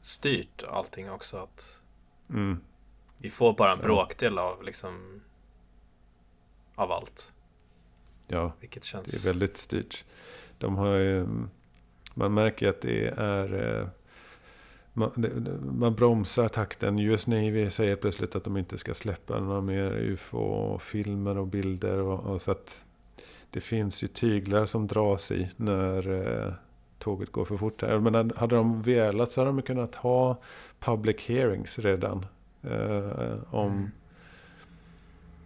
styrt 0.00 0.62
allting 0.68 1.10
också. 1.10 1.36
Att 1.36 1.80
mm. 2.30 2.60
Vi 3.18 3.30
får 3.30 3.52
bara 3.52 3.72
en 3.72 3.78
bråkdel 3.78 4.38
av 4.38 4.62
liksom 4.62 5.22
av 6.74 6.92
allt. 6.92 7.32
Ja, 8.26 8.52
Vilket 8.60 8.84
känns... 8.84 9.10
det 9.10 9.28
är 9.28 9.32
väldigt 9.32 9.56
styrt. 9.56 10.04
De 10.58 10.76
har 10.76 10.94
ju, 10.94 11.26
man 12.14 12.34
märker 12.34 12.68
att 12.68 12.80
det 12.80 13.08
är 13.08 13.78
eh, 13.80 13.88
man, 14.92 15.10
man 15.78 15.94
bromsar 15.94 16.48
takten. 16.48 16.98
US 16.98 17.26
Navy 17.26 17.70
säger 17.70 17.96
plötsligt 17.96 18.36
att 18.36 18.44
de 18.44 18.56
inte 18.56 18.78
ska 18.78 18.94
släppa 18.94 19.40
några 19.40 19.60
mer 19.60 19.92
UFO-filmer 19.92 21.38
och 21.38 21.46
bilder. 21.46 21.98
Och, 21.98 22.20
och, 22.20 22.42
så 22.42 22.50
att 22.50 22.84
det 23.50 23.60
finns 23.60 24.04
ju 24.04 24.08
tyglar 24.08 24.66
som 24.66 24.86
dras 24.86 25.32
i 25.32 25.48
när 25.56 26.10
eh, 26.10 26.52
tåget 26.98 27.32
går 27.32 27.44
för 27.44 27.56
fort. 27.56 27.82
Här. 27.82 27.98
Men 27.98 28.32
hade 28.36 28.56
de 28.56 28.82
velat 28.82 29.32
så 29.32 29.40
hade 29.40 29.50
de 29.50 29.62
kunnat 29.62 29.94
ha 29.94 30.36
public 30.80 31.16
hearings 31.26 31.78
redan. 31.78 32.26
Eh, 32.62 33.36
om... 33.50 33.72
Mm. 33.72 33.90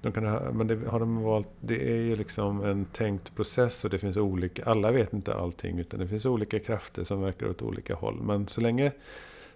De 0.02 0.12
kan 0.12 0.26
ha, 0.26 0.52
men 0.52 0.66
det 0.66 0.88
har 0.88 1.00
de 1.00 1.22
valt, 1.22 1.48
det 1.60 1.92
är 1.92 1.96
ju 1.96 2.16
liksom 2.16 2.64
en 2.64 2.84
tänkt 2.84 3.34
process 3.34 3.84
och 3.84 3.90
det 3.90 3.98
finns 3.98 4.16
olika, 4.16 4.64
alla 4.64 4.90
vet 4.90 5.12
inte 5.12 5.34
allting 5.34 5.78
utan 5.78 6.00
det 6.00 6.08
finns 6.08 6.26
olika 6.26 6.58
krafter 6.58 7.04
som 7.04 7.20
verkar 7.20 7.50
åt 7.50 7.62
olika 7.62 7.94
håll. 7.94 8.20
Men 8.22 8.48
så 8.48 8.60
länge 8.60 8.92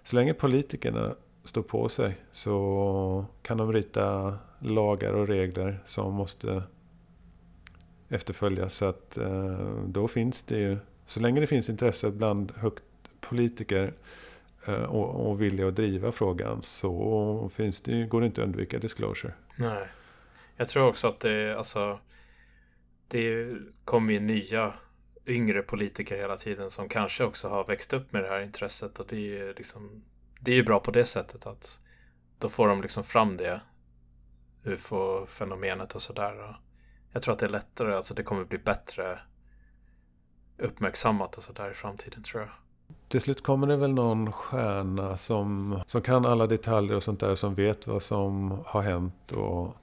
så 0.03 0.15
länge 0.15 0.33
politikerna 0.33 1.15
står 1.43 1.61
på 1.61 1.89
sig 1.89 2.17
så 2.31 3.25
kan 3.41 3.57
de 3.57 3.73
rita 3.73 4.37
lagar 4.59 5.13
och 5.13 5.27
regler 5.27 5.79
som 5.85 6.13
måste 6.13 6.63
efterföljas. 8.09 8.73
Så 8.73 8.85
att 8.85 9.17
eh, 9.17 9.75
då 9.85 10.07
finns 10.07 10.43
det 10.43 10.57
ju, 10.57 10.77
så 11.05 11.19
länge 11.19 11.39
det 11.39 11.47
finns 11.47 11.69
intresse 11.69 12.11
bland 12.11 12.51
högt 12.55 12.83
politiker 13.19 13.93
eh, 14.65 14.83
och, 14.83 15.29
och 15.29 15.41
vilja 15.41 15.67
att 15.67 15.75
driva 15.75 16.11
frågan 16.11 16.61
så 16.61 17.49
finns 17.53 17.81
det, 17.81 18.03
går 18.03 18.21
det 18.21 18.27
inte 18.27 18.41
att 18.41 18.47
undvika 18.47 18.79
disclosure. 18.79 19.33
Nej. 19.57 19.87
Jag 20.57 20.67
tror 20.67 20.87
också 20.87 21.07
att 21.07 21.19
det, 21.19 21.57
alltså, 21.57 21.99
det 23.07 23.55
kommer 23.85 24.13
ju 24.13 24.19
nya 24.19 24.73
yngre 25.25 25.61
politiker 25.61 26.17
hela 26.17 26.37
tiden 26.37 26.71
som 26.71 26.89
kanske 26.89 27.23
också 27.23 27.47
har 27.47 27.65
växt 27.65 27.93
upp 27.93 28.13
med 28.13 28.23
det 28.23 28.29
här 28.29 28.41
intresset 28.41 28.99
och 28.99 29.05
det 29.09 29.15
är 29.15 29.19
ju 29.19 29.53
liksom 29.53 30.03
det 30.39 30.51
är 30.51 30.55
ju 30.55 30.63
bra 30.63 30.79
på 30.79 30.91
det 30.91 31.05
sättet 31.05 31.45
att 31.45 31.79
då 32.39 32.49
får 32.49 32.67
de 32.67 32.81
liksom 32.81 33.03
fram 33.03 33.37
det 33.37 33.61
ufo-fenomenet 34.63 35.95
och 35.95 36.01
sådär. 36.01 36.59
Jag 37.11 37.21
tror 37.21 37.33
att 37.33 37.39
det 37.39 37.45
är 37.45 37.49
lättare, 37.49 37.95
alltså 37.95 38.13
det 38.13 38.23
kommer 38.23 38.45
bli 38.45 38.57
bättre 38.57 39.19
uppmärksammat 40.57 41.37
och 41.37 41.43
sådär 41.43 41.71
i 41.71 41.73
framtiden 41.73 42.23
tror 42.23 42.41
jag. 42.41 42.51
Till 43.07 43.21
slut 43.21 43.43
kommer 43.43 43.67
det 43.67 43.77
väl 43.77 43.93
någon 43.93 44.31
stjärna 44.31 45.17
som, 45.17 45.79
som 45.85 46.01
kan 46.01 46.25
alla 46.25 46.47
detaljer 46.47 46.95
och 46.95 47.03
sånt 47.03 47.19
där. 47.19 47.35
Som 47.35 47.55
vet 47.55 47.87
vad 47.87 48.01
som 48.01 48.51
har 48.65 48.81
hänt. 48.81 49.31
Och 49.31 49.75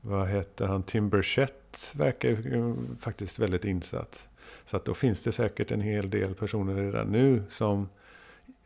vad 0.00 0.28
heter 0.28 0.66
han? 0.66 0.82
Tim 0.82 1.08
Burchett 1.08 1.92
verkar 1.94 2.28
ju 2.28 2.76
faktiskt 3.00 3.38
väldigt 3.38 3.64
insatt. 3.64 4.28
Så 4.64 4.76
att 4.76 4.84
då 4.84 4.94
finns 4.94 5.24
det 5.24 5.32
säkert 5.32 5.70
en 5.70 5.80
hel 5.80 6.10
del 6.10 6.34
personer 6.34 6.74
redan 6.74 7.06
nu 7.06 7.42
som 7.48 7.88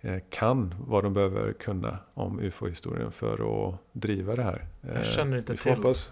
eh, 0.00 0.18
kan 0.30 0.74
vad 0.78 1.04
de 1.04 1.14
behöver 1.14 1.52
kunna 1.52 1.98
om 2.14 2.40
ufo-historien 2.40 3.12
för 3.12 3.68
att 3.68 3.74
driva 3.92 4.36
det 4.36 4.42
här. 4.42 4.66
Jag 4.94 5.06
känner 5.06 5.38
inte 5.38 5.56
till. 5.56 5.74
Hoppas, 5.74 6.10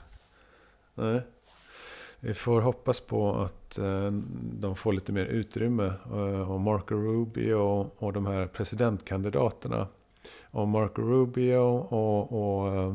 nej. 0.94 1.22
Vi 2.24 2.34
får 2.34 2.60
hoppas 2.60 3.00
på 3.00 3.34
att 3.34 3.78
eh, 3.78 4.10
de 4.60 4.76
får 4.76 4.92
lite 4.92 5.12
mer 5.12 5.24
utrymme. 5.24 5.92
Eh, 6.12 6.50
och 6.52 6.60
Marco 6.60 6.94
Rubio 6.94 7.54
och 7.98 8.12
de 8.12 8.26
här 8.26 8.46
presidentkandidaterna. 8.46 9.86
Och 10.42 10.68
Marco 10.68 11.02
Rubio 11.02 11.56
och, 11.56 12.32
och 12.32 12.94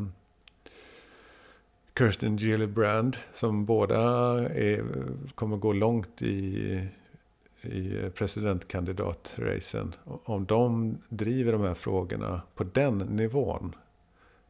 Kirsten 1.98 2.38
Gillibrand 2.38 3.18
som 3.32 3.66
båda 3.66 4.00
är, 4.50 4.84
kommer 5.36 5.58
gå 5.58 5.74
långt 5.74 6.22
i, 6.22 6.88
i 7.62 8.10
presidentkandidatracen. 8.16 9.96
Om 10.06 10.46
de 10.46 10.98
driver 11.10 11.52
de 11.52 11.62
här 11.62 11.74
frågorna 11.74 12.42
på 12.56 12.64
den 12.64 12.98
nivån 12.98 13.76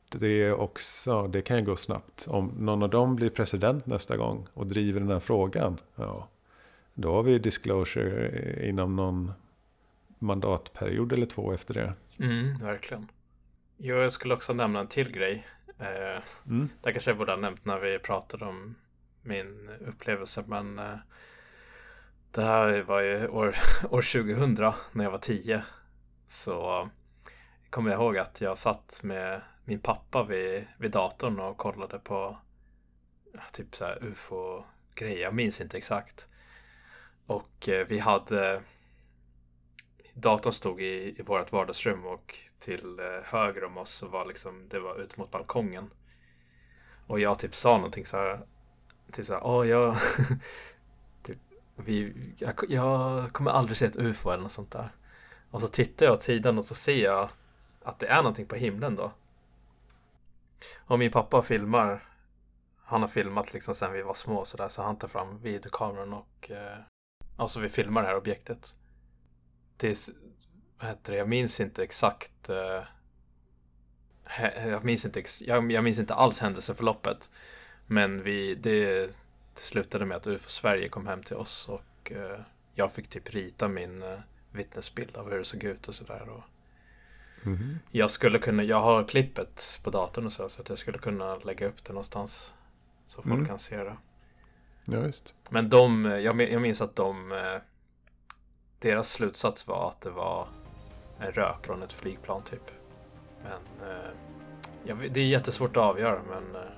det, 0.10 0.28
är 0.28 0.54
också, 0.54 1.28
det 1.28 1.42
kan 1.42 1.58
ju 1.58 1.66
gå 1.66 1.76
snabbt. 1.76 2.28
Om 2.28 2.52
någon 2.60 2.84
av 2.84 2.90
dem 2.90 3.16
blir 3.16 3.30
president 3.30 3.86
nästa 3.86 4.18
gång 4.18 4.48
och 4.54 4.68
driver 4.68 5.00
den 5.00 5.10
här 5.10 5.20
frågan. 5.20 5.80
Ja, 5.96 6.30
då 6.94 7.14
har 7.14 7.24
vi 7.24 7.40
disclosure 7.40 8.70
inom 8.70 8.96
någon 8.96 9.32
mandatperiod 10.20 11.14
eller 11.14 11.26
två 11.26 11.54
efter 11.54 11.74
det. 11.74 11.94
Mm, 12.20 12.58
verkligen. 12.58 13.08
Jo, 13.78 13.96
jag 13.96 14.12
skulle 14.12 14.34
också 14.34 14.54
nämna 14.54 14.80
en 14.80 14.88
till 14.88 15.12
grej. 15.12 15.46
Eh, 15.80 16.22
mm. 16.48 16.70
Det 16.82 16.92
kanske 16.92 17.12
jag 17.12 17.18
borde 17.18 17.32
ha 17.32 17.40
nämnt 17.40 17.66
när 17.66 17.80
vi 17.80 18.00
pratade 18.00 18.46
om 18.46 18.76
min 19.22 19.70
upplevelse. 19.88 20.44
Men 20.48 20.80
eh, 20.80 20.98
det 22.32 22.42
här 22.42 22.82
var 22.82 23.02
ju 23.02 23.28
år, 23.28 23.48
år 23.90 24.02
2000 24.02 24.74
när 24.92 25.04
jag 25.04 25.12
var 25.12 25.18
10. 25.18 25.63
Så 26.28 26.90
kommer 27.70 27.92
jag 27.92 28.02
ihåg 28.02 28.18
att 28.18 28.42
jag 28.42 28.58
satt 28.58 29.00
med 29.04 29.42
min 29.66 29.80
pappa 29.80 30.24
vid, 30.24 30.68
vid 30.78 30.92
datorn 30.92 31.40
och 31.40 31.58
kollade 31.58 32.00
på 32.00 32.38
typ 33.54 33.76
så 33.76 33.86
här 33.86 34.04
ufo-grejer. 34.04 35.22
Jag 35.22 35.34
minns 35.34 35.62
inte 35.62 35.78
exakt. 35.78 36.28
Och 37.26 37.70
eh, 37.70 37.88
vi 37.88 38.00
hade 38.00 38.62
datorn 40.20 40.54
stod 40.54 40.82
i, 40.82 41.16
i 41.18 41.22
vårt 41.22 41.52
vardagsrum 41.52 42.06
och 42.06 42.36
till 42.60 43.00
eh, 43.00 43.24
höger 43.24 43.64
om 43.64 43.78
oss 43.78 43.90
så 43.90 44.08
var 44.08 44.26
liksom, 44.26 44.68
det 44.70 44.80
var 44.80 45.02
ut 45.02 45.18
mot 45.18 45.32
balkongen. 45.32 45.90
Och 47.08 47.20
jag 47.20 47.40
typ 47.40 47.56
sa 47.56 47.76
någonting 47.76 48.06
så 48.06 48.18
här, 48.18 48.40
typ 49.12 49.26
så 49.26 49.34
här, 49.34 49.42
åh 49.44 49.68
jag, 49.68 49.98
typ, 51.24 51.38
vi, 51.76 52.14
jag, 52.38 52.54
jag 52.70 53.34
kommer 53.34 53.52
aldrig 53.52 53.78
se 53.78 53.86
ett 53.86 53.96
ufo 53.96 54.30
eller 54.30 54.44
något 54.44 54.52
sånt 54.52 54.72
där. 54.72 54.92
Och 55.52 55.62
så 55.62 55.68
tittar 55.68 56.06
jag 56.06 56.14
åt 56.14 56.24
sidan 56.24 56.58
och 56.58 56.66
så 56.66 56.76
ser 56.76 57.04
jag 57.04 57.30
att 57.84 58.00
det 58.00 58.08
är 58.08 58.18
någonting 58.18 58.46
på 58.46 58.56
himlen 58.56 58.96
då. 58.96 59.12
Och 60.78 61.00
min 61.00 61.12
pappa 61.12 61.42
filmar. 61.42 62.04
Han 62.84 63.02
har 63.02 63.08
filmat 63.08 63.54
liksom 63.54 63.76
sen 63.76 63.94
vi 63.94 64.02
var 64.02 64.14
små 64.14 64.46
så 64.46 64.58
där 64.58 64.68
så 64.68 64.82
han 64.82 64.98
tar 64.98 65.08
fram 65.08 65.40
videokameran 65.42 66.14
och 66.14 66.52
eh, 66.52 66.78
alltså 67.38 67.60
vi 67.60 67.70
filmar 67.70 68.02
det 68.02 68.08
här 68.08 68.18
objektet. 68.18 68.76
Det 69.78 70.10
vad 70.80 70.90
heter 70.90 71.12
det, 71.12 71.18
jag 71.18 71.30
minns 71.30 71.60
inte 71.60 71.84
exakt 71.84 72.50
eh, 72.50 72.84
jag 74.68 74.84
minns 74.84 75.06
inte, 75.06 75.24
jag, 75.42 75.72
jag 75.72 75.84
minns 75.84 76.00
inte 76.00 76.13
alls 76.13 76.40
händelseförloppet. 76.40 77.32
Men 77.88 78.24
vi, 78.24 78.56
det, 78.56 79.08
det 79.54 79.60
slutade 79.60 80.06
med 80.06 80.18
att 80.18 80.28
UFO 80.28 80.50
Sverige 80.50 80.90
kom 80.90 81.08
hem 81.08 81.24
till 81.24 81.36
oss 81.36 81.70
och 81.70 82.12
eh, 82.12 82.40
jag 82.74 82.92
fick 82.92 83.08
typ 83.08 83.34
rita 83.34 83.68
min 83.68 84.04
eh, 84.04 84.20
vittnesbild 84.52 85.18
av 85.18 85.30
hur 85.30 85.38
det 85.38 85.46
såg 85.46 85.63
ut 85.63 85.88
och 85.88 85.96
sådär. 85.96 86.44
Mm. 87.46 87.80
Jag 87.92 88.12
skulle 88.12 88.40
kunna, 88.40 88.63
jag 88.63 88.82
har 88.82 89.04
klippet 89.04 89.80
på 89.84 89.90
datorn 89.90 90.26
och 90.26 90.34
så, 90.34 90.50
så 90.50 90.62
att 90.62 90.70
jag 90.70 90.78
skulle 90.78 90.98
kunna 90.98 91.36
lägga 91.36 91.68
upp 91.68 91.84
det 91.84 91.94
någonstans. 91.94 92.54
Så 93.06 93.22
folk 93.22 93.36
mm. 93.36 93.48
kan 93.48 93.60
se 93.60 93.78
det. 93.78 93.98
Ja, 94.86 94.98
just. 94.98 95.36
Men 95.50 95.70
de, 95.70 96.06
jag, 96.06 96.42
jag 96.42 96.62
minns 96.62 96.82
att 96.82 96.96
de, 96.96 97.32
eh, 97.32 97.62
deras 98.80 99.10
slutsats 99.10 99.68
var 99.68 99.88
att 99.88 100.02
det 100.02 100.10
var 100.10 100.48
en 101.20 101.32
rök 101.32 101.66
från 101.66 101.84
ett 101.84 101.94
flygplan 101.94 102.42
typ. 102.42 102.72
Men 103.44 103.90
eh, 103.90 104.10
ja, 104.84 104.96
det 105.12 105.22
är 105.22 105.26
jättesvårt 105.26 105.78
att 105.78 105.84
avgöra 105.84 106.20
men 106.30 106.56
eh, 106.56 106.72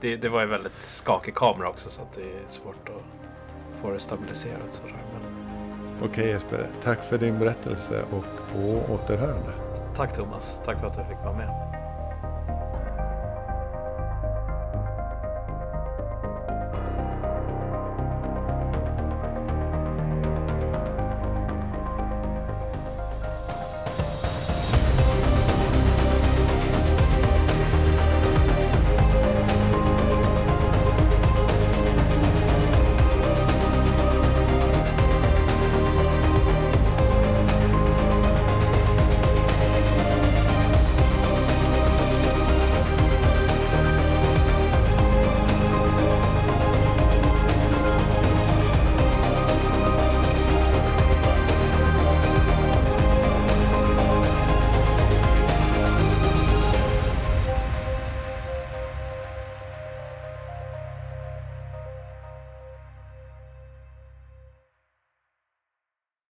det, 0.00 0.16
det 0.16 0.28
var 0.28 0.40
ju 0.40 0.46
väldigt 0.46 0.82
skakig 0.82 1.34
kamera 1.34 1.68
också 1.68 1.90
så 1.90 2.02
att 2.02 2.12
det 2.12 2.22
är 2.22 2.46
svårt 2.46 2.88
att 2.88 3.80
få 3.80 3.90
det 3.90 3.98
stabiliserat 3.98 4.72
sådär. 4.72 4.96
Men 5.12 5.40
Okej 6.08 6.28
Jesper, 6.28 6.66
tack 6.82 7.04
för 7.04 7.18
din 7.18 7.38
berättelse 7.38 8.02
och 8.02 8.24
på 8.52 8.92
återhörande. 8.94 9.52
Tack 9.94 10.14
Thomas, 10.14 10.60
tack 10.64 10.80
för 10.80 10.86
att 10.86 10.96
jag 10.96 11.08
fick 11.08 11.18
vara 11.18 11.36
med. 11.36 11.79